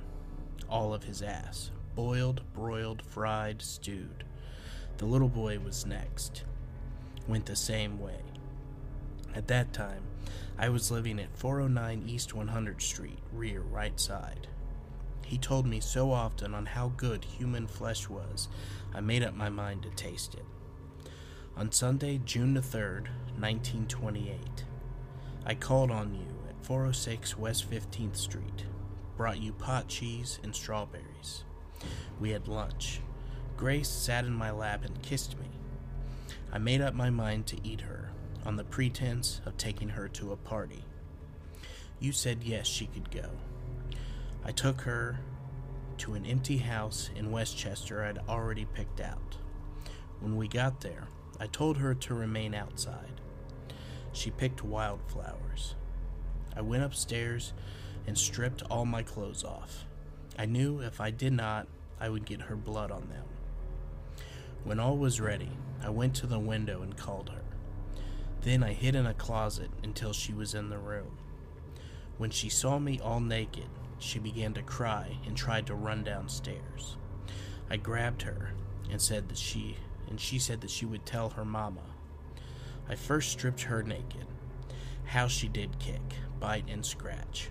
all 0.68 0.94
of 0.94 1.04
his 1.04 1.22
ass 1.22 1.70
boiled, 1.94 2.40
broiled, 2.54 3.02
fried, 3.02 3.60
stewed. 3.60 4.24
The 4.98 5.06
little 5.06 5.28
boy 5.28 5.58
was 5.58 5.86
next. 5.86 6.44
Went 7.28 7.46
the 7.46 7.56
same 7.56 7.98
way. 8.00 8.20
At 9.34 9.48
that 9.48 9.72
time, 9.72 10.02
I 10.58 10.68
was 10.68 10.90
living 10.90 11.18
at 11.18 11.36
409 11.36 12.04
East 12.06 12.30
100th 12.30 12.82
Street, 12.82 13.18
rear 13.32 13.60
right 13.60 13.98
side. 13.98 14.46
He 15.24 15.38
told 15.38 15.66
me 15.66 15.80
so 15.80 16.12
often 16.12 16.54
on 16.54 16.66
how 16.66 16.92
good 16.96 17.24
human 17.24 17.66
flesh 17.66 18.08
was, 18.08 18.48
I 18.94 19.00
made 19.00 19.22
up 19.22 19.34
my 19.34 19.48
mind 19.48 19.82
to 19.84 19.90
taste 19.90 20.34
it. 20.34 20.44
On 21.56 21.72
Sunday, 21.72 22.20
June 22.24 22.54
the 22.54 22.60
3rd, 22.60 23.08
1928, 23.38 24.64
I 25.46 25.54
called 25.54 25.90
on 25.90 26.14
you 26.14 26.26
at 26.48 26.64
406 26.64 27.38
West 27.38 27.70
15th 27.70 28.16
Street, 28.16 28.66
brought 29.16 29.40
you 29.40 29.52
pot 29.52 29.88
cheese 29.88 30.38
and 30.42 30.54
strawberries. 30.54 31.44
We 32.20 32.30
had 32.30 32.46
lunch. 32.46 33.00
Grace 33.56 33.88
sat 33.88 34.24
in 34.24 34.32
my 34.32 34.50
lap 34.50 34.84
and 34.84 35.02
kissed 35.02 35.38
me. 35.38 35.48
I 36.52 36.58
made 36.58 36.80
up 36.80 36.94
my 36.94 37.10
mind 37.10 37.46
to 37.46 37.66
eat 37.66 37.82
her, 37.82 38.11
on 38.44 38.56
the 38.56 38.64
pretense 38.64 39.40
of 39.46 39.56
taking 39.56 39.90
her 39.90 40.08
to 40.08 40.32
a 40.32 40.36
party. 40.36 40.84
You 42.00 42.12
said 42.12 42.42
yes, 42.42 42.66
she 42.66 42.86
could 42.86 43.10
go. 43.10 43.30
I 44.44 44.52
took 44.52 44.80
her 44.82 45.20
to 45.98 46.14
an 46.14 46.26
empty 46.26 46.58
house 46.58 47.10
in 47.14 47.30
Westchester 47.30 48.04
I'd 48.04 48.18
already 48.28 48.64
picked 48.64 49.00
out. 49.00 49.36
When 50.20 50.36
we 50.36 50.48
got 50.48 50.80
there, 50.80 51.06
I 51.38 51.46
told 51.46 51.78
her 51.78 51.94
to 51.94 52.14
remain 52.14 52.54
outside. 52.54 53.20
She 54.12 54.30
picked 54.30 54.64
wildflowers. 54.64 55.74
I 56.56 56.60
went 56.60 56.82
upstairs 56.82 57.52
and 58.06 58.18
stripped 58.18 58.62
all 58.62 58.84
my 58.84 59.02
clothes 59.02 59.44
off. 59.44 59.86
I 60.38 60.46
knew 60.46 60.80
if 60.80 61.00
I 61.00 61.10
did 61.10 61.32
not, 61.32 61.68
I 62.00 62.08
would 62.08 62.26
get 62.26 62.42
her 62.42 62.56
blood 62.56 62.90
on 62.90 63.08
them. 63.08 63.24
When 64.64 64.80
all 64.80 64.96
was 64.96 65.20
ready, 65.20 65.50
I 65.82 65.90
went 65.90 66.14
to 66.16 66.26
the 66.26 66.38
window 66.38 66.82
and 66.82 66.96
called 66.96 67.30
her. 67.30 67.41
Then 68.42 68.64
I 68.64 68.72
hid 68.72 68.96
in 68.96 69.06
a 69.06 69.14
closet 69.14 69.70
until 69.84 70.12
she 70.12 70.32
was 70.32 70.52
in 70.52 70.68
the 70.68 70.78
room. 70.78 71.16
When 72.18 72.30
she 72.30 72.48
saw 72.48 72.78
me 72.78 73.00
all 73.00 73.20
naked, 73.20 73.68
she 73.98 74.18
began 74.18 74.52
to 74.54 74.62
cry 74.62 75.18
and 75.24 75.36
tried 75.36 75.66
to 75.68 75.74
run 75.74 76.02
downstairs. 76.02 76.96
I 77.70 77.76
grabbed 77.76 78.22
her 78.22 78.52
and 78.90 79.00
said 79.00 79.28
that 79.28 79.38
she 79.38 79.76
and 80.08 80.20
she 80.20 80.38
said 80.38 80.60
that 80.60 80.70
she 80.70 80.84
would 80.84 81.06
tell 81.06 81.30
her 81.30 81.44
mama. 81.44 81.80
I 82.88 82.96
first 82.96 83.30
stripped 83.30 83.62
her 83.62 83.82
naked. 83.82 84.26
How 85.04 85.28
she 85.28 85.48
did 85.48 85.78
kick, 85.78 86.02
bite 86.40 86.68
and 86.68 86.84
scratch. 86.84 87.50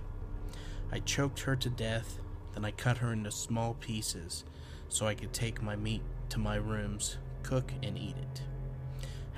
I 0.91 0.99
choked 0.99 1.41
her 1.41 1.55
to 1.55 1.69
death, 1.69 2.19
then 2.53 2.65
I 2.65 2.71
cut 2.71 2.97
her 2.97 3.13
into 3.13 3.31
small 3.31 3.75
pieces 3.75 4.43
so 4.89 5.07
I 5.07 5.15
could 5.15 5.31
take 5.31 5.61
my 5.63 5.77
meat 5.77 6.03
to 6.29 6.39
my 6.39 6.55
rooms, 6.55 7.17
cook 7.43 7.71
and 7.81 7.97
eat 7.97 8.17
it. 8.17 8.41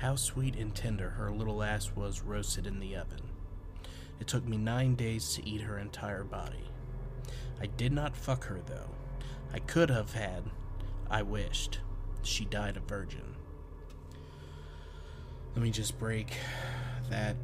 How 0.04 0.16
sweet 0.16 0.56
and 0.56 0.74
tender 0.74 1.08
her 1.08 1.30
little 1.30 1.62
ass 1.62 1.92
was 1.96 2.20
roasted 2.20 2.66
in 2.66 2.78
the 2.78 2.94
oven. 2.94 3.22
It 4.20 4.26
took 4.26 4.46
me 4.46 4.58
nine 4.58 4.96
days 4.96 5.32
to 5.32 5.48
eat 5.48 5.62
her 5.62 5.78
entire 5.78 6.24
body. 6.24 6.68
I 7.58 7.68
did 7.68 7.90
not 7.90 8.14
fuck 8.14 8.44
her, 8.44 8.60
though. 8.66 8.90
I 9.50 9.60
could 9.60 9.88
have 9.88 10.12
had. 10.12 10.42
I 11.08 11.22
wished. 11.22 11.80
She 12.22 12.44
died 12.44 12.76
a 12.76 12.80
virgin. 12.80 13.34
Let 15.54 15.62
me 15.62 15.70
just 15.70 15.98
break 15.98 16.36
that. 17.08 17.36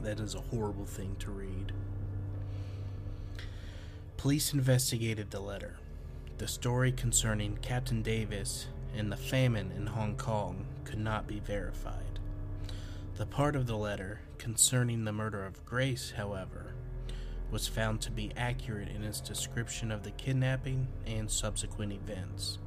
That 0.00 0.18
is 0.18 0.34
a 0.34 0.40
horrible 0.40 0.86
thing 0.86 1.14
to 1.20 1.30
read. 1.30 1.70
Police 4.16 4.52
investigated 4.52 5.30
the 5.30 5.38
letter. 5.38 5.76
The 6.38 6.48
story 6.48 6.90
concerning 6.90 7.58
Captain 7.58 8.02
Davis 8.02 8.66
and 8.96 9.10
the 9.10 9.16
famine 9.16 9.72
in 9.76 9.86
Hong 9.86 10.16
Kong 10.16 10.66
could 10.84 10.98
not 10.98 11.26
be 11.26 11.40
verified. 11.40 12.18
The 13.16 13.26
part 13.26 13.56
of 13.56 13.66
the 13.66 13.76
letter 13.76 14.20
concerning 14.38 15.04
the 15.04 15.12
murder 15.12 15.44
of 15.44 15.64
Grace, 15.64 16.12
however, 16.16 16.74
was 17.50 17.68
found 17.68 18.00
to 18.00 18.10
be 18.10 18.32
accurate 18.36 18.88
in 18.88 19.04
its 19.04 19.20
description 19.20 19.92
of 19.92 20.02
the 20.02 20.10
kidnapping 20.10 20.88
and 21.06 21.30
subsequent 21.30 21.92
events, 21.92 22.58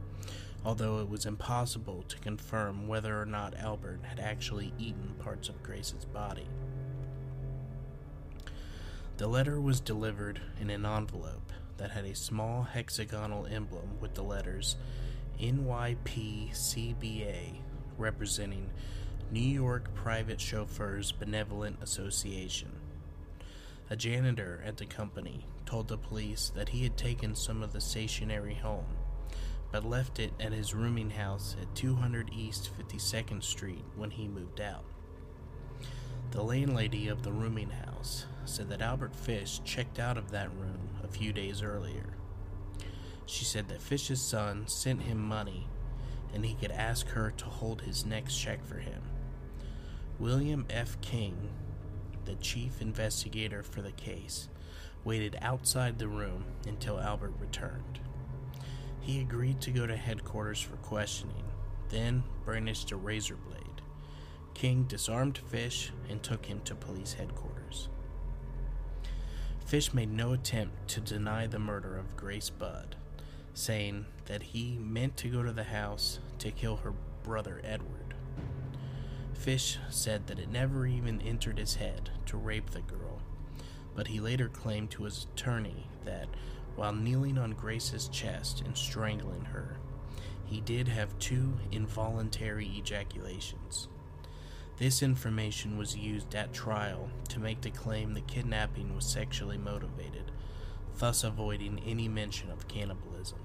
although 0.63 1.01
it 1.01 1.09
was 1.09 1.25
impossible 1.25 2.03
to 2.07 2.17
confirm 2.19 2.87
whether 2.87 3.19
or 3.19 3.25
not 3.25 3.57
Albert 3.57 3.99
had 4.03 4.19
actually 4.19 4.73
eaten 4.79 5.15
parts 5.19 5.49
of 5.49 5.61
Grace's 5.61 6.05
body. 6.05 6.47
The 9.17 9.27
letter 9.27 9.59
was 9.59 9.79
delivered 9.79 10.39
in 10.61 10.69
an 10.69 10.85
envelope 10.85 11.51
that 11.77 11.91
had 11.91 12.05
a 12.05 12.15
small 12.15 12.63
hexagonal 12.63 13.45
emblem 13.47 13.99
with 13.99 14.13
the 14.13 14.23
letters 14.23 14.75
NYPCBA 15.39 17.27
representing 17.97 18.69
New 19.31 19.39
York 19.39 19.93
Private 19.93 20.39
Chauffeurs 20.39 21.11
Benevolent 21.11 21.77
Association. 21.81 22.71
A 23.89 23.95
janitor 23.95 24.61
at 24.65 24.77
the 24.77 24.85
company 24.85 25.45
told 25.65 25.87
the 25.87 25.97
police 25.97 26.51
that 26.55 26.69
he 26.69 26.83
had 26.83 26.97
taken 26.97 27.35
some 27.35 27.61
of 27.61 27.73
the 27.73 27.81
stationery 27.81 28.55
home, 28.55 28.97
but 29.71 29.83
left 29.83 30.19
it 30.19 30.33
at 30.39 30.53
his 30.53 30.73
rooming 30.73 31.11
house 31.11 31.55
at 31.61 31.75
200 31.75 32.31
East 32.33 32.71
52nd 32.77 33.43
Street 33.43 33.83
when 33.95 34.11
he 34.11 34.27
moved 34.27 34.59
out. 34.59 34.85
The 36.31 36.43
landlady 36.43 37.07
of 37.07 37.23
the 37.23 37.31
rooming 37.31 37.69
house 37.69 38.25
said 38.45 38.69
that 38.69 38.81
Albert 38.81 39.15
Fish 39.15 39.61
checked 39.63 39.99
out 39.99 40.17
of 40.17 40.31
that 40.31 40.53
room 40.55 40.89
a 41.03 41.07
few 41.07 41.31
days 41.31 41.61
earlier. 41.61 42.17
She 43.27 43.45
said 43.45 43.67
that 43.67 43.81
Fish's 43.81 44.21
son 44.21 44.67
sent 44.67 45.03
him 45.03 45.21
money 45.23 45.67
and 46.33 46.43
he 46.43 46.55
could 46.55 46.71
ask 46.71 47.07
her 47.09 47.31
to 47.37 47.45
hold 47.45 47.81
his 47.81 48.05
next 48.05 48.35
check 48.37 48.65
for 48.65 48.79
him. 48.79 49.03
William 50.19 50.65
F. 50.69 50.99
King 51.01 51.49
the 52.27 52.35
chief 52.35 52.81
investigator 52.81 53.63
for 53.63 53.81
the 53.81 53.93
case, 53.93 54.49
waited 55.03 55.37
outside 55.41 55.97
the 55.97 56.07
room 56.07 56.43
until 56.67 56.99
Albert 56.99 57.33
returned. 57.39 57.99
He 58.99 59.21
agreed 59.21 59.61
to 59.61 59.71
go 59.71 59.87
to 59.87 59.95
headquarters 59.95 60.59
for 60.59 60.75
questioning, 60.77 61.45
then 61.89 62.23
brandished 62.43 62.91
a 62.91 62.97
razor 62.97 63.37
blade. 63.37 63.81
King 64.53 64.83
disarmed 64.83 65.37
Fish 65.37 65.91
and 66.09 66.21
took 66.21 66.45
him 66.45 66.59
to 66.65 66.75
police 66.75 67.13
headquarters. 67.13 67.87
Fish 69.65 69.93
made 69.93 70.11
no 70.11 70.33
attempt 70.33 70.89
to 70.89 70.99
deny 70.99 71.47
the 71.47 71.59
murder 71.59 71.97
of 71.97 72.17
Grace 72.17 72.49
Budd, 72.49 72.97
saying 73.57 74.05
that 74.25 74.43
he 74.43 74.77
meant 74.79 75.17
to 75.17 75.29
go 75.29 75.41
to 75.41 75.51
the 75.51 75.63
house 75.63 76.19
to 76.37 76.51
kill 76.51 76.75
her 76.77 76.93
brother 77.23 77.59
Edward. 77.63 78.13
Fish 79.33 79.79
said 79.89 80.27
that 80.27 80.37
it 80.37 80.51
never 80.51 80.85
even 80.85 81.19
entered 81.21 81.57
his 81.57 81.75
head 81.75 82.11
to 82.27 82.37
rape 82.37 82.69
the 82.69 82.81
girl, 82.81 83.21
but 83.95 84.07
he 84.07 84.19
later 84.19 84.47
claimed 84.47 84.91
to 84.91 85.05
his 85.05 85.25
attorney 85.33 85.87
that 86.05 86.27
while 86.75 86.93
kneeling 86.93 87.39
on 87.39 87.53
Grace's 87.53 88.07
chest 88.09 88.61
and 88.61 88.77
strangling 88.77 89.45
her, 89.45 89.77
he 90.45 90.61
did 90.61 90.87
have 90.87 91.17
two 91.17 91.53
involuntary 91.71 92.67
ejaculations. 92.77 93.87
This 94.77 95.01
information 95.01 95.79
was 95.79 95.97
used 95.97 96.35
at 96.35 96.53
trial 96.53 97.09
to 97.29 97.39
make 97.39 97.61
the 97.61 97.71
claim 97.71 98.13
the 98.13 98.21
kidnapping 98.21 98.95
was 98.95 99.07
sexually 99.07 99.57
motivated, 99.57 100.31
thus 100.99 101.23
avoiding 101.23 101.81
any 101.83 102.07
mention 102.07 102.51
of 102.51 102.67
cannibalism. 102.67 103.39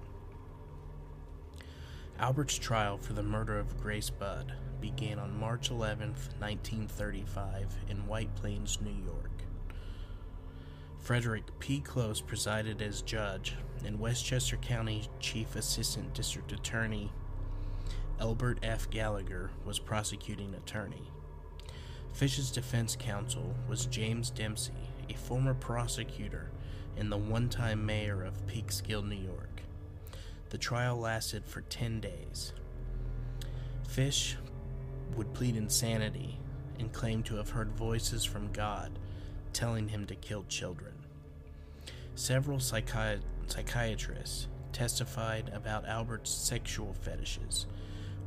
Albert's 2.22 2.56
trial 2.56 2.98
for 2.98 3.14
the 3.14 3.22
murder 3.22 3.58
of 3.58 3.80
Grace 3.80 4.08
Budd 4.08 4.52
began 4.80 5.18
on 5.18 5.36
March 5.36 5.70
11, 5.70 6.10
1935, 6.38 7.76
in 7.88 8.06
White 8.06 8.32
Plains, 8.36 8.78
New 8.80 8.94
York. 9.04 9.42
Frederick 11.00 11.42
P. 11.58 11.80
Close 11.80 12.20
presided 12.20 12.80
as 12.80 13.02
judge, 13.02 13.56
and 13.84 13.98
Westchester 13.98 14.56
County 14.58 15.08
Chief 15.18 15.56
Assistant 15.56 16.14
District 16.14 16.52
Attorney 16.52 17.10
Elbert 18.20 18.60
F. 18.62 18.88
Gallagher 18.88 19.50
was 19.64 19.80
prosecuting 19.80 20.54
attorney. 20.54 21.10
Fish's 22.12 22.52
defense 22.52 22.96
counsel 22.96 23.52
was 23.68 23.86
James 23.86 24.30
Dempsey, 24.30 24.72
a 25.10 25.14
former 25.14 25.54
prosecutor 25.54 26.52
and 26.96 27.10
the 27.10 27.16
one 27.16 27.48
time 27.48 27.84
mayor 27.84 28.22
of 28.22 28.46
Peekskill, 28.46 29.08
New 29.08 29.16
York. 29.16 29.41
The 30.52 30.58
trial 30.58 30.98
lasted 30.98 31.46
for 31.46 31.62
10 31.62 32.00
days. 32.00 32.52
Fish 33.88 34.36
would 35.16 35.32
plead 35.32 35.56
insanity 35.56 36.38
and 36.78 36.92
claim 36.92 37.22
to 37.22 37.36
have 37.36 37.48
heard 37.48 37.72
voices 37.72 38.22
from 38.26 38.52
God 38.52 38.98
telling 39.54 39.88
him 39.88 40.04
to 40.04 40.14
kill 40.14 40.44
children. 40.50 40.92
Several 42.16 42.58
psychi- 42.58 43.22
psychiatrists 43.46 44.48
testified 44.74 45.50
about 45.54 45.86
Albert's 45.86 46.30
sexual 46.30 46.92
fetishes, 47.00 47.64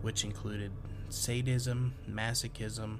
which 0.02 0.24
included 0.24 0.72
sadism, 1.10 1.94
masochism, 2.10 2.98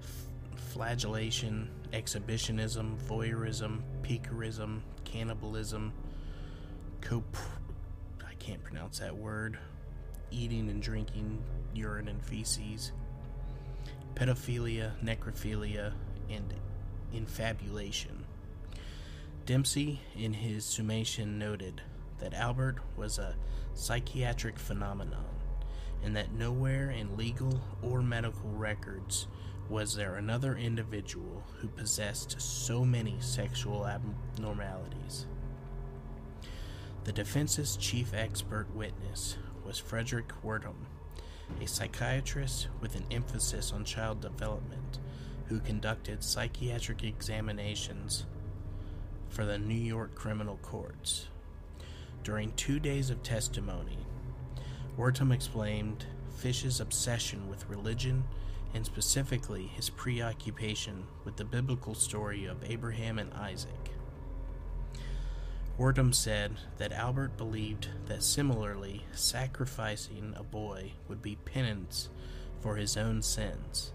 f- 0.00 0.62
flagellation, 0.72 1.68
exhibitionism, 1.92 2.96
voyeurism, 3.06 3.82
piquerism, 4.02 4.80
cannibalism, 5.04 5.92
cop- 7.02 7.36
can't 8.48 8.64
pronounce 8.64 9.00
that 9.00 9.14
word, 9.14 9.58
eating 10.30 10.70
and 10.70 10.80
drinking 10.80 11.42
urine 11.74 12.08
and 12.08 12.24
feces, 12.24 12.92
pedophilia, 14.14 14.92
necrophilia, 15.04 15.92
and 16.30 16.54
infibulation. 17.12 18.24
Dempsey, 19.44 20.00
in 20.16 20.32
his 20.32 20.64
summation, 20.64 21.38
noted 21.38 21.82
that 22.20 22.32
Albert 22.32 22.76
was 22.96 23.18
a 23.18 23.36
psychiatric 23.74 24.58
phenomenon 24.58 25.26
and 26.02 26.16
that 26.16 26.32
nowhere 26.32 26.90
in 26.90 27.18
legal 27.18 27.60
or 27.82 28.00
medical 28.00 28.48
records 28.48 29.26
was 29.68 29.94
there 29.94 30.14
another 30.14 30.56
individual 30.56 31.44
who 31.58 31.68
possessed 31.68 32.40
so 32.40 32.82
many 32.82 33.18
sexual 33.20 33.86
abnormalities. 33.86 35.26
The 37.08 37.14
defense's 37.14 37.78
chief 37.78 38.12
expert 38.12 38.66
witness 38.74 39.38
was 39.64 39.80
Fredric 39.80 40.26
Wertham, 40.44 40.84
a 41.58 41.66
psychiatrist 41.66 42.68
with 42.82 42.96
an 42.96 43.06
emphasis 43.10 43.72
on 43.72 43.86
child 43.86 44.20
development 44.20 44.98
who 45.46 45.60
conducted 45.60 46.22
psychiatric 46.22 47.02
examinations 47.02 48.26
for 49.30 49.46
the 49.46 49.56
New 49.56 49.72
York 49.72 50.14
criminal 50.14 50.58
courts. 50.58 51.28
During 52.24 52.52
two 52.52 52.78
days 52.78 53.08
of 53.08 53.22
testimony, 53.22 54.00
Wertham 54.98 55.32
explained 55.32 56.04
Fish's 56.36 56.78
obsession 56.78 57.48
with 57.48 57.70
religion 57.70 58.24
and 58.74 58.84
specifically 58.84 59.66
his 59.66 59.88
preoccupation 59.88 61.06
with 61.24 61.36
the 61.36 61.46
biblical 61.46 61.94
story 61.94 62.44
of 62.44 62.70
Abraham 62.70 63.18
and 63.18 63.32
Isaac. 63.32 63.87
Wertham 65.78 66.12
said 66.12 66.56
that 66.78 66.92
Albert 66.92 67.36
believed 67.36 67.88
that 68.06 68.24
similarly, 68.24 69.04
sacrificing 69.12 70.34
a 70.36 70.42
boy 70.42 70.94
would 71.06 71.22
be 71.22 71.36
penance 71.36 72.08
for 72.60 72.74
his 72.74 72.96
own 72.96 73.22
sins, 73.22 73.92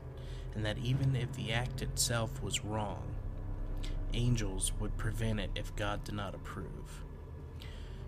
and 0.56 0.66
that 0.66 0.78
even 0.78 1.14
if 1.14 1.34
the 1.34 1.52
act 1.52 1.82
itself 1.82 2.42
was 2.42 2.64
wrong, 2.64 3.16
angels 4.14 4.72
would 4.80 4.96
prevent 4.96 5.42
it 5.42 5.50
if 5.56 5.76
God 5.76 6.06
did 6.06 6.16
not 6.16 6.34
approve. 6.34 7.04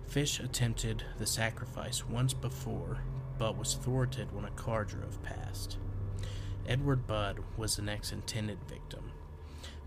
Fish 0.07 0.39
attempted 0.39 1.03
the 1.17 1.25
sacrifice 1.25 2.07
once 2.07 2.33
before, 2.33 2.99
but 3.37 3.57
was 3.57 3.73
thwarted 3.73 4.33
when 4.33 4.45
a 4.45 4.51
car 4.51 4.85
drove 4.85 5.21
past. 5.21 5.77
Edward 6.65 7.05
Budd 7.05 7.39
was 7.57 7.75
the 7.75 7.81
next 7.81 8.13
intended 8.13 8.59
victim, 8.69 9.11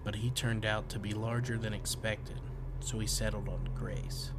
but 0.05 0.17
he 0.17 0.29
turned 0.29 0.67
out 0.67 0.91
to 0.91 0.99
be 0.99 1.15
larger 1.15 1.57
than 1.57 1.73
expected, 1.73 2.41
so 2.81 2.99
he 2.99 3.07
settled 3.07 3.49
on 3.49 3.69
Grace. 3.75 4.31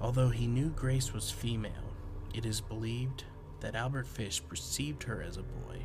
Although 0.00 0.30
he 0.30 0.46
knew 0.46 0.68
Grace 0.70 1.12
was 1.12 1.30
female, 1.30 1.94
it 2.32 2.46
is 2.46 2.60
believed 2.60 3.24
that 3.60 3.74
Albert 3.74 4.06
Fish 4.06 4.42
perceived 4.48 5.04
her 5.04 5.22
as 5.22 5.36
a 5.36 5.42
boy. 5.42 5.82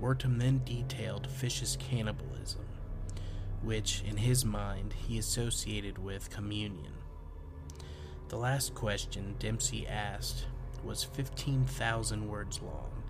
Wertham 0.00 0.38
then 0.38 0.62
detailed 0.64 1.26
Fish's 1.26 1.76
cannibalism, 1.76 2.64
which, 3.62 4.02
in 4.08 4.18
his 4.18 4.44
mind, 4.44 4.94
he 4.94 5.18
associated 5.18 5.98
with 5.98 6.30
communion. 6.30 6.92
The 8.28 8.36
last 8.36 8.74
question 8.74 9.34
Dempsey 9.38 9.86
asked 9.86 10.46
was 10.84 11.02
15,000 11.02 12.28
words 12.28 12.60
long, 12.62 13.02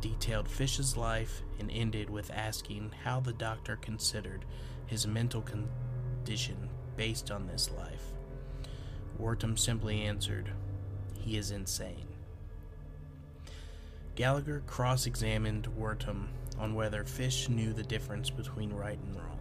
detailed 0.00 0.48
Fish's 0.48 0.96
life, 0.96 1.42
and 1.58 1.70
ended 1.70 2.10
with 2.10 2.30
asking 2.30 2.92
how 3.04 3.18
the 3.18 3.32
doctor 3.32 3.76
considered 3.76 4.44
his 4.86 5.06
mental 5.06 5.42
condition 5.42 6.67
based 6.98 7.30
on 7.30 7.46
this 7.46 7.70
life. 7.70 8.12
Wertham 9.18 9.58
simply 9.58 10.02
answered, 10.02 10.52
He 11.18 11.38
is 11.38 11.50
insane. 11.50 12.08
Gallagher 14.16 14.62
cross 14.66 15.06
examined 15.06 15.68
Wertham 15.78 16.26
on 16.58 16.74
whether 16.74 17.04
Fish 17.04 17.48
knew 17.48 17.72
the 17.72 17.84
difference 17.84 18.28
between 18.28 18.74
right 18.74 18.98
and 18.98 19.16
wrong. 19.16 19.38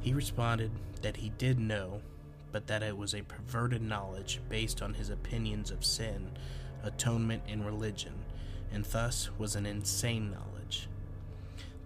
He 0.00 0.12
responded 0.12 0.70
that 1.02 1.16
he 1.16 1.30
did 1.30 1.58
know 1.58 2.02
but 2.54 2.68
that 2.68 2.84
it 2.84 2.96
was 2.96 3.14
a 3.14 3.22
perverted 3.22 3.82
knowledge 3.82 4.40
based 4.48 4.80
on 4.80 4.94
his 4.94 5.10
opinions 5.10 5.72
of 5.72 5.84
sin, 5.84 6.30
atonement, 6.84 7.42
and 7.48 7.66
religion, 7.66 8.12
and 8.72 8.84
thus 8.84 9.28
was 9.38 9.56
an 9.56 9.66
insane 9.66 10.30
knowledge. 10.30 10.86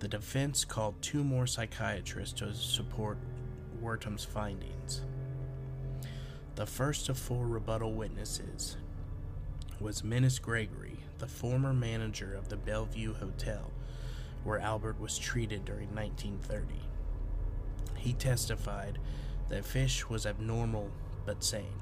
The 0.00 0.08
defense 0.08 0.66
called 0.66 1.00
two 1.00 1.24
more 1.24 1.46
psychiatrists 1.46 2.38
to 2.40 2.52
support 2.52 3.16
Wertham's 3.80 4.24
findings. 4.24 5.02
The 6.54 6.66
first 6.66 7.08
of 7.08 7.18
four 7.18 7.46
rebuttal 7.46 7.92
witnesses 7.92 8.76
was 9.80 10.02
Menas 10.02 10.38
Gregory, 10.38 10.98
the 11.18 11.28
former 11.28 11.72
manager 11.72 12.34
of 12.34 12.48
the 12.48 12.56
Bellevue 12.56 13.14
Hotel, 13.14 13.70
where 14.42 14.58
Albert 14.58 15.00
was 15.00 15.18
treated 15.18 15.64
during 15.64 15.94
1930. 15.94 16.74
He 17.96 18.12
testified 18.12 18.98
that 19.48 19.64
Fish 19.64 20.08
was 20.08 20.26
abnormal 20.26 20.90
but 21.24 21.44
sane. 21.44 21.80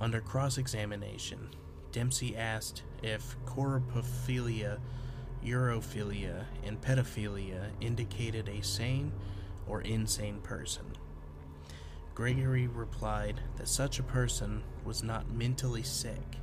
Under 0.00 0.20
cross 0.20 0.58
examination, 0.58 1.48
Dempsey 1.90 2.36
asked 2.36 2.82
if 3.02 3.36
coprophilia, 3.46 4.78
urophilia, 5.44 6.44
and 6.64 6.80
pedophilia 6.80 7.70
indicated 7.80 8.48
a 8.48 8.62
sane 8.62 9.12
or 9.68 9.82
insane 9.82 10.40
person. 10.40 10.84
Gregory 12.14 12.66
replied 12.66 13.40
that 13.56 13.68
such 13.68 13.98
a 13.98 14.02
person 14.02 14.62
was 14.84 15.02
not 15.02 15.30
mentally 15.30 15.82
sick 15.82 16.36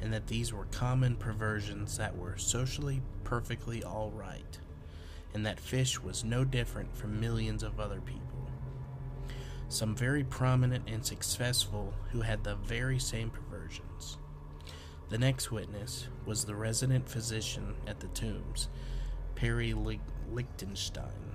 and 0.00 0.12
that 0.12 0.26
these 0.26 0.52
were 0.52 0.64
common 0.66 1.16
perversions 1.16 1.98
that 1.98 2.16
were 2.16 2.38
socially 2.38 3.02
perfectly 3.22 3.84
all 3.84 4.10
right, 4.12 4.58
and 5.34 5.44
that 5.44 5.60
Fish 5.60 6.00
was 6.00 6.24
no 6.24 6.42
different 6.44 6.96
from 6.96 7.20
millions 7.20 7.62
of 7.62 7.78
other 7.78 8.00
people 8.00 8.40
some 9.70 9.94
very 9.94 10.24
prominent 10.24 10.88
and 10.88 11.06
successful 11.06 11.94
who 12.10 12.20
had 12.20 12.42
the 12.42 12.56
very 12.56 12.98
same 12.98 13.30
perversions. 13.30 14.18
The 15.10 15.18
next 15.18 15.52
witness 15.52 16.08
was 16.26 16.44
the 16.44 16.56
resident 16.56 17.08
physician 17.08 17.76
at 17.86 18.00
the 18.00 18.08
tombs, 18.08 18.68
Perry 19.36 19.72
Lichtenstein. 20.28 21.29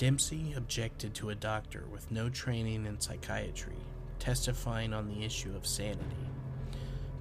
Dempsey 0.00 0.54
objected 0.56 1.12
to 1.16 1.28
a 1.28 1.34
doctor 1.34 1.84
with 1.92 2.10
no 2.10 2.30
training 2.30 2.86
in 2.86 2.98
psychiatry 2.98 3.76
testifying 4.18 4.94
on 4.94 5.06
the 5.06 5.22
issue 5.26 5.54
of 5.54 5.66
sanity, 5.66 6.30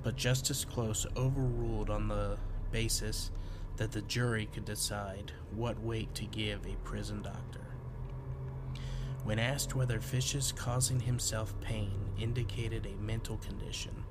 but 0.02 0.15
Justice 0.15 0.63
Close 0.63 1.06
overruled 1.18 1.89
on 1.89 2.08
the 2.08 2.38
basis 2.72 3.32
that 3.76 3.92
the 3.92 4.02
jury 4.04 4.48
could 4.54 4.63
decide 4.63 5.34
what 5.54 5.78
weight 5.82 6.15
to 6.15 6.24
give 6.24 6.65
a 6.65 6.78
prison 6.86 7.22
doctor. 7.22 7.68
When 9.26 9.39
asked 9.39 9.76
whether 9.76 10.00
Fish's 10.00 10.54
causing 10.54 11.02
himself 11.02 11.54
pain 11.60 12.00
indicated 12.18 12.86
a 12.86 13.04
mental 13.04 13.36
condition, 13.39 14.06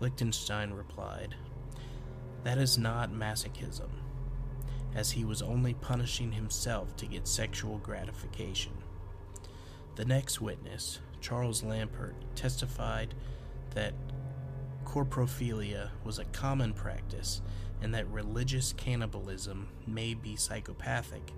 Lichtenstein 0.00 0.74
replied, 0.74 1.34
That 2.44 2.58
is 2.58 2.76
not 2.76 3.10
masochism, 3.10 3.88
as 4.94 5.12
he 5.12 5.24
was 5.24 5.42
only 5.42 5.74
punishing 5.74 6.32
himself 6.32 6.94
to 6.96 7.06
get 7.06 7.26
sexual 7.26 7.78
gratification. 7.78 8.72
The 9.94 10.04
next 10.04 10.40
witness, 10.40 11.00
Charles 11.20 11.62
Lambert, 11.62 12.14
testified 12.34 13.14
that 13.74 13.94
coprophilia 14.84 15.90
was 16.04 16.18
a 16.18 16.24
common 16.26 16.74
practice 16.74 17.40
and 17.80 17.94
that 17.94 18.08
religious 18.08 18.72
cannibalism 18.72 19.68
may 19.86 20.14
be 20.14 20.36
psychopathic, 20.36 21.32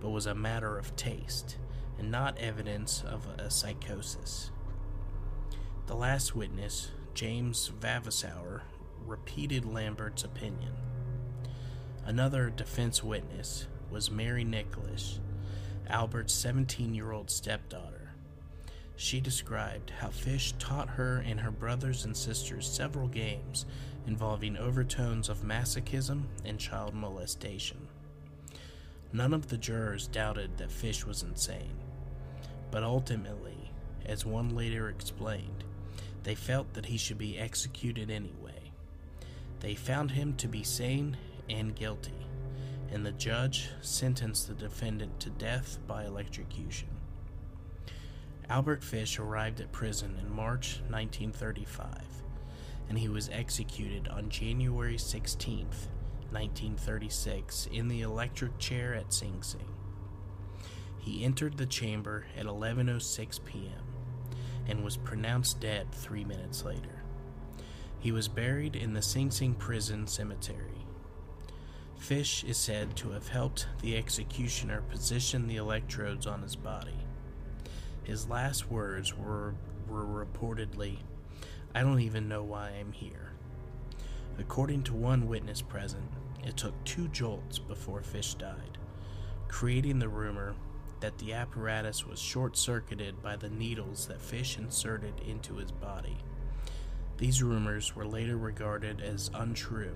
but 0.00 0.10
was 0.10 0.26
a 0.26 0.34
matter 0.34 0.78
of 0.78 0.94
taste 0.96 1.56
and 1.98 2.10
not 2.10 2.38
evidence 2.38 3.02
of 3.06 3.26
a 3.38 3.50
psychosis. 3.50 4.50
The 5.86 5.94
last 5.94 6.36
witness, 6.36 6.90
James 7.14 7.70
Vavasour, 7.80 8.62
repeated 9.04 9.64
Lambert's 9.64 10.24
opinion. 10.24 10.72
Another 12.04 12.50
defense 12.50 13.04
witness 13.04 13.66
was 13.90 14.10
Mary 14.10 14.44
Nicholas, 14.44 15.20
Albert's 15.88 16.32
17 16.34 16.94
year 16.94 17.12
old 17.12 17.30
stepdaughter. 17.30 18.12
She 18.96 19.20
described 19.20 19.90
how 19.98 20.08
Fish 20.08 20.52
taught 20.58 20.90
her 20.90 21.18
and 21.26 21.40
her 21.40 21.50
brothers 21.50 22.04
and 22.04 22.16
sisters 22.16 22.68
several 22.68 23.08
games 23.08 23.64
involving 24.06 24.56
overtones 24.56 25.28
of 25.28 25.42
masochism 25.42 26.24
and 26.44 26.58
child 26.58 26.94
molestation. 26.94 27.88
None 29.12 29.34
of 29.34 29.48
the 29.48 29.56
jurors 29.56 30.06
doubted 30.06 30.58
that 30.58 30.70
Fish 30.70 31.04
was 31.04 31.22
insane. 31.22 31.78
But 32.70 32.82
ultimately, 32.82 33.70
as 34.04 34.24
one 34.24 34.54
later 34.54 34.88
explained, 34.88 35.64
they 36.22 36.34
felt 36.34 36.74
that 36.74 36.86
he 36.86 36.96
should 36.96 37.18
be 37.18 37.38
executed 37.38 38.10
anyway. 38.10 38.72
They 39.60 39.74
found 39.74 40.12
him 40.12 40.34
to 40.36 40.48
be 40.48 40.62
sane 40.62 41.16
and 41.50 41.74
guilty, 41.74 42.26
and 42.92 43.04
the 43.04 43.12
judge 43.12 43.68
sentenced 43.80 44.48
the 44.48 44.54
defendant 44.54 45.18
to 45.20 45.30
death 45.30 45.78
by 45.86 46.04
electrocution. 46.04 46.88
Albert 48.48 48.82
Fish 48.82 49.18
arrived 49.18 49.60
at 49.60 49.72
prison 49.72 50.16
in 50.20 50.34
March 50.34 50.80
1935, 50.88 52.02
and 52.88 52.98
he 52.98 53.08
was 53.08 53.28
executed 53.30 54.08
on 54.08 54.28
January 54.28 54.98
16, 54.98 55.66
1936, 56.30 57.68
in 57.72 57.88
the 57.88 58.00
electric 58.00 58.58
chair 58.58 58.94
at 58.94 59.12
Sing 59.12 59.42
Sing. 59.42 59.74
He 60.98 61.24
entered 61.24 61.56
the 61.56 61.66
chamber 61.66 62.26
at 62.36 62.46
11:06 62.46 63.44
p.m. 63.44 63.84
and 64.68 64.84
was 64.84 64.96
pronounced 64.96 65.60
dead 65.60 65.92
3 65.92 66.24
minutes 66.24 66.64
later. 66.64 67.02
He 68.00 68.12
was 68.12 68.28
buried 68.28 68.76
in 68.76 68.94
the 68.94 69.02
Sing 69.02 69.30
Sing 69.30 69.54
prison 69.54 70.06
cemetery. 70.06 70.79
Fish 72.00 72.42
is 72.44 72.56
said 72.56 72.96
to 72.96 73.10
have 73.10 73.28
helped 73.28 73.68
the 73.82 73.96
executioner 73.96 74.80
position 74.80 75.46
the 75.46 75.58
electrodes 75.58 76.26
on 76.26 76.42
his 76.42 76.56
body. 76.56 76.96
His 78.02 78.26
last 78.26 78.70
words 78.70 79.16
were, 79.16 79.54
were 79.86 80.06
reportedly, 80.06 80.96
I 81.74 81.82
don't 81.82 82.00
even 82.00 82.26
know 82.26 82.42
why 82.42 82.70
I'm 82.70 82.90
here. 82.90 83.32
According 84.38 84.82
to 84.84 84.94
one 84.94 85.28
witness 85.28 85.60
present, 85.60 86.10
it 86.42 86.56
took 86.56 86.72
two 86.84 87.06
jolts 87.08 87.58
before 87.58 88.02
Fish 88.02 88.34
died, 88.34 88.78
creating 89.46 89.98
the 89.98 90.08
rumor 90.08 90.54
that 91.00 91.18
the 91.18 91.34
apparatus 91.34 92.06
was 92.06 92.18
short 92.18 92.56
circuited 92.56 93.22
by 93.22 93.36
the 93.36 93.50
needles 93.50 94.06
that 94.06 94.22
Fish 94.22 94.56
inserted 94.58 95.20
into 95.28 95.56
his 95.56 95.70
body. 95.70 96.16
These 97.18 97.42
rumors 97.42 97.94
were 97.94 98.06
later 98.06 98.38
regarded 98.38 99.02
as 99.02 99.30
untrue, 99.34 99.94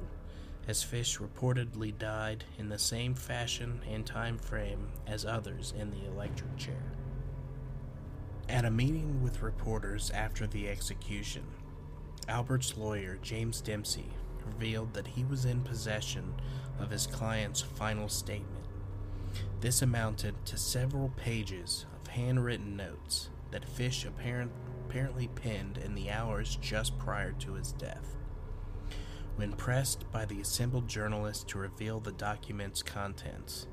as 0.66 0.82
Fish 0.82 1.18
reportedly 1.18 1.96
died 1.96 2.44
in 2.58 2.68
the 2.68 2.78
same 2.78 3.14
fashion 3.14 3.80
and 3.90 4.06
time 4.06 4.38
frame 4.38 4.88
as 5.06 5.24
others 5.24 5.74
in 5.78 5.90
the 5.90 6.06
electric 6.06 6.56
chair. 6.56 6.92
At 8.48 8.64
a 8.64 8.70
meeting 8.70 9.22
with 9.22 9.42
reporters 9.42 10.10
after 10.10 10.46
the 10.46 10.68
execution, 10.68 11.44
Albert's 12.28 12.76
lawyer, 12.76 13.18
James 13.22 13.60
Dempsey, 13.60 14.08
revealed 14.46 14.94
that 14.94 15.06
he 15.06 15.24
was 15.24 15.44
in 15.44 15.62
possession 15.62 16.34
of 16.78 16.90
his 16.90 17.06
client's 17.06 17.60
final 17.60 18.08
statement. 18.08 18.66
This 19.60 19.82
amounted 19.82 20.34
to 20.46 20.56
several 20.56 21.10
pages 21.16 21.86
of 22.00 22.08
handwritten 22.08 22.76
notes 22.76 23.30
that 23.50 23.68
Fish 23.68 24.04
apparent, 24.04 24.52
apparently 24.86 25.28
penned 25.28 25.78
in 25.78 25.94
the 25.94 26.10
hours 26.10 26.58
just 26.60 26.98
prior 26.98 27.32
to 27.32 27.54
his 27.54 27.72
death. 27.72 28.16
When 29.36 29.52
pressed 29.52 30.10
by 30.12 30.26
the 30.26 30.40
assembled 30.40 30.86
journalists 30.86 31.44
to 31.48 31.58
reveal 31.58 31.98
the 31.98 32.12
document's 32.12 32.82
contents, 32.82 33.66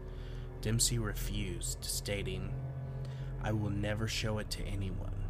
Dempsey 0.62 0.97
refused, 0.97 1.84
stating, 1.84 2.51
I 3.43 3.51
will 3.51 3.70
never 3.70 4.07
show 4.07 4.39
it 4.39 4.49
to 4.51 4.64
anyone. 4.64 5.26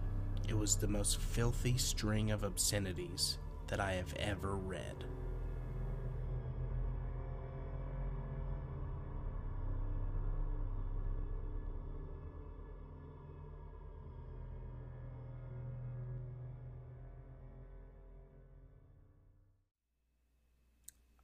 It 0.48 0.58
was 0.58 0.76
the 0.76 0.88
most 0.88 1.20
filthy 1.20 1.78
string 1.78 2.32
of 2.32 2.44
obscenities 2.44 3.38
that 3.68 3.80
I 3.80 3.94
have 3.94 4.14
ever 4.16 4.56
read. 4.56 5.06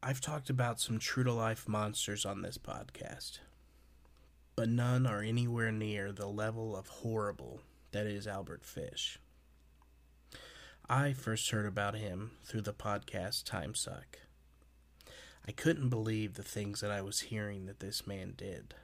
I've 0.08 0.22
talked 0.22 0.50
about 0.50 0.80
some 0.80 1.00
true 1.00 1.26
to 1.26 1.34
life 1.34 1.68
monsters 1.68 2.26
on 2.26 2.42
this 2.42 2.58
podcast, 2.58 3.40
but 4.56 4.70
none 4.70 5.06
are 5.06 5.22
anywhere 5.22 5.70
near 5.70 6.14
the 6.14 6.28
level 6.28 6.78
of 6.78 6.88
horrible 6.88 7.60
that 7.92 8.08
is 8.08 8.26
Albert 8.26 8.64
Fish. 8.64 9.20
I 10.90 11.12
first 11.12 11.50
heard 11.50 11.66
about 11.66 11.96
him 11.96 12.32
through 12.46 12.62
the 12.62 12.72
podcast 12.72 13.44
Time 13.44 13.76
Suck. 13.76 14.20
I 15.46 15.52
couldn't 15.52 15.90
believe 15.90 16.36
the 16.36 16.42
things 16.42 16.80
that 16.80 16.90
I 16.90 17.02
was 17.02 17.20
hearing 17.20 17.66
that 17.66 17.82
this 17.82 18.08
man 18.08 18.34
did. 18.38 18.76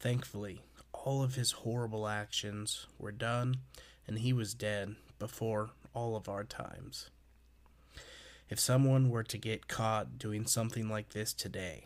Thankfully, 0.00 0.60
all 0.92 1.22
of 1.22 1.36
his 1.36 1.52
horrible 1.52 2.08
actions 2.08 2.88
were 2.98 3.12
done 3.12 3.58
and 4.08 4.18
he 4.18 4.32
was 4.32 4.54
dead 4.54 4.96
before 5.20 5.70
all 5.94 6.16
of 6.16 6.28
our 6.28 6.42
times. 6.42 7.10
If 8.50 8.58
someone 8.58 9.10
were 9.10 9.22
to 9.22 9.38
get 9.38 9.68
caught 9.68 10.18
doing 10.18 10.44
something 10.44 10.88
like 10.88 11.10
this 11.10 11.32
today, 11.32 11.84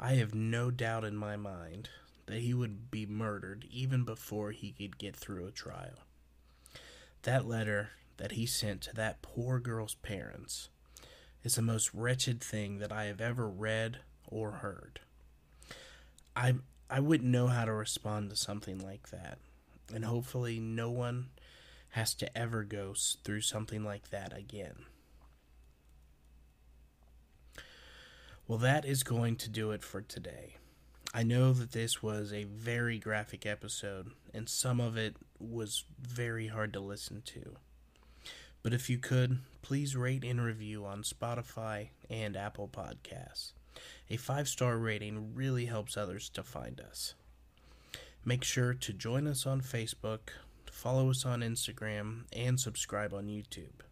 I 0.00 0.14
have 0.14 0.34
no 0.34 0.70
doubt 0.70 1.04
in 1.04 1.14
my 1.14 1.36
mind 1.36 1.90
that 2.24 2.38
he 2.40 2.54
would 2.54 2.90
be 2.90 3.04
murdered 3.04 3.66
even 3.70 4.04
before 4.04 4.52
he 4.52 4.72
could 4.72 4.96
get 4.96 5.14
through 5.14 5.46
a 5.46 5.50
trial. 5.50 6.06
That 7.24 7.46
letter 7.46 7.90
that 8.16 8.32
he 8.32 8.46
sent 8.46 8.80
to 8.82 8.94
that 8.94 9.20
poor 9.20 9.60
girl's 9.60 9.96
parents 9.96 10.70
is 11.44 11.56
the 11.56 11.62
most 11.62 11.92
wretched 11.92 12.40
thing 12.40 12.78
that 12.78 12.90
I 12.90 13.04
have 13.04 13.20
ever 13.20 13.46
read 13.46 13.98
or 14.26 14.52
heard. 14.52 15.00
I 16.34 16.54
I 16.88 17.00
wouldn't 17.00 17.30
know 17.30 17.48
how 17.48 17.66
to 17.66 17.72
respond 17.74 18.30
to 18.30 18.36
something 18.36 18.78
like 18.78 19.10
that, 19.10 19.38
and 19.92 20.06
hopefully 20.06 20.60
no 20.60 20.90
one 20.90 21.28
has 21.90 22.14
to 22.14 22.38
ever 22.38 22.64
go 22.64 22.94
through 23.22 23.42
something 23.42 23.84
like 23.84 24.08
that 24.08 24.34
again. 24.36 24.86
Well, 28.48 28.58
that 28.58 28.84
is 28.84 29.02
going 29.02 29.36
to 29.36 29.48
do 29.48 29.70
it 29.70 29.82
for 29.82 30.02
today. 30.02 30.56
I 31.14 31.22
know 31.22 31.52
that 31.52 31.72
this 31.72 32.02
was 32.02 32.32
a 32.32 32.44
very 32.44 32.98
graphic 32.98 33.46
episode, 33.46 34.10
and 34.34 34.48
some 34.48 34.80
of 34.80 34.96
it 34.96 35.16
was 35.38 35.84
very 36.00 36.48
hard 36.48 36.72
to 36.72 36.80
listen 36.80 37.22
to. 37.26 37.56
But 38.62 38.72
if 38.72 38.90
you 38.90 38.98
could, 38.98 39.38
please 39.62 39.94
rate 39.94 40.24
and 40.24 40.42
review 40.42 40.84
on 40.84 41.02
Spotify 41.02 41.90
and 42.10 42.36
Apple 42.36 42.68
Podcasts. 42.68 43.52
A 44.10 44.16
five 44.16 44.48
star 44.48 44.76
rating 44.76 45.34
really 45.34 45.66
helps 45.66 45.96
others 45.96 46.28
to 46.30 46.42
find 46.42 46.80
us. 46.80 47.14
Make 48.24 48.44
sure 48.44 48.74
to 48.74 48.92
join 48.92 49.26
us 49.26 49.46
on 49.46 49.60
Facebook, 49.60 50.30
follow 50.70 51.10
us 51.10 51.24
on 51.24 51.40
Instagram, 51.40 52.24
and 52.32 52.58
subscribe 52.58 53.14
on 53.14 53.26
YouTube. 53.26 53.82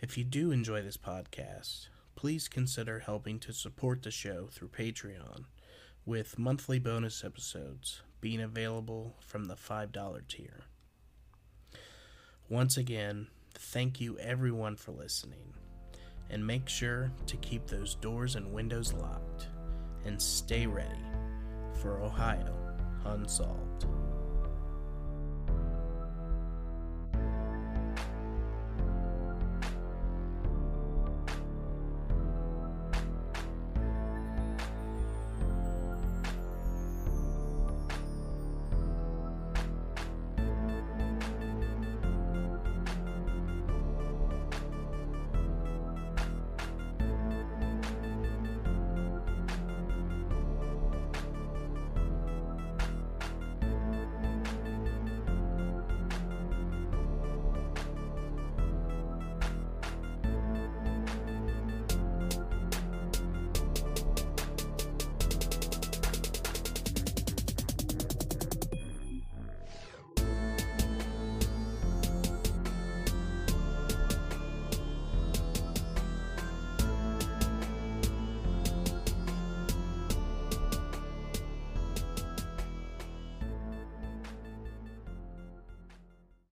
If 0.00 0.16
you 0.16 0.24
do 0.24 0.50
enjoy 0.50 0.82
this 0.82 0.96
podcast, 0.96 1.88
please 2.20 2.48
consider 2.48 2.98
helping 2.98 3.38
to 3.38 3.50
support 3.50 4.02
the 4.02 4.10
show 4.10 4.46
through 4.52 4.68
Patreon, 4.68 5.46
with 6.04 6.38
monthly 6.38 6.78
bonus 6.78 7.24
episodes 7.24 8.02
being 8.20 8.42
available 8.42 9.16
from 9.20 9.46
the 9.46 9.54
$5 9.54 10.28
tier. 10.28 10.64
Once 12.46 12.76
again, 12.76 13.26
thank 13.54 14.02
you 14.02 14.18
everyone 14.18 14.76
for 14.76 14.92
listening, 14.92 15.54
and 16.28 16.46
make 16.46 16.68
sure 16.68 17.10
to 17.24 17.38
keep 17.38 17.66
those 17.66 17.94
doors 17.94 18.36
and 18.36 18.52
windows 18.52 18.92
locked, 18.92 19.48
and 20.04 20.20
stay 20.20 20.66
ready 20.66 21.06
for 21.80 22.02
Ohio 22.02 22.54
Unsolved. 23.06 23.86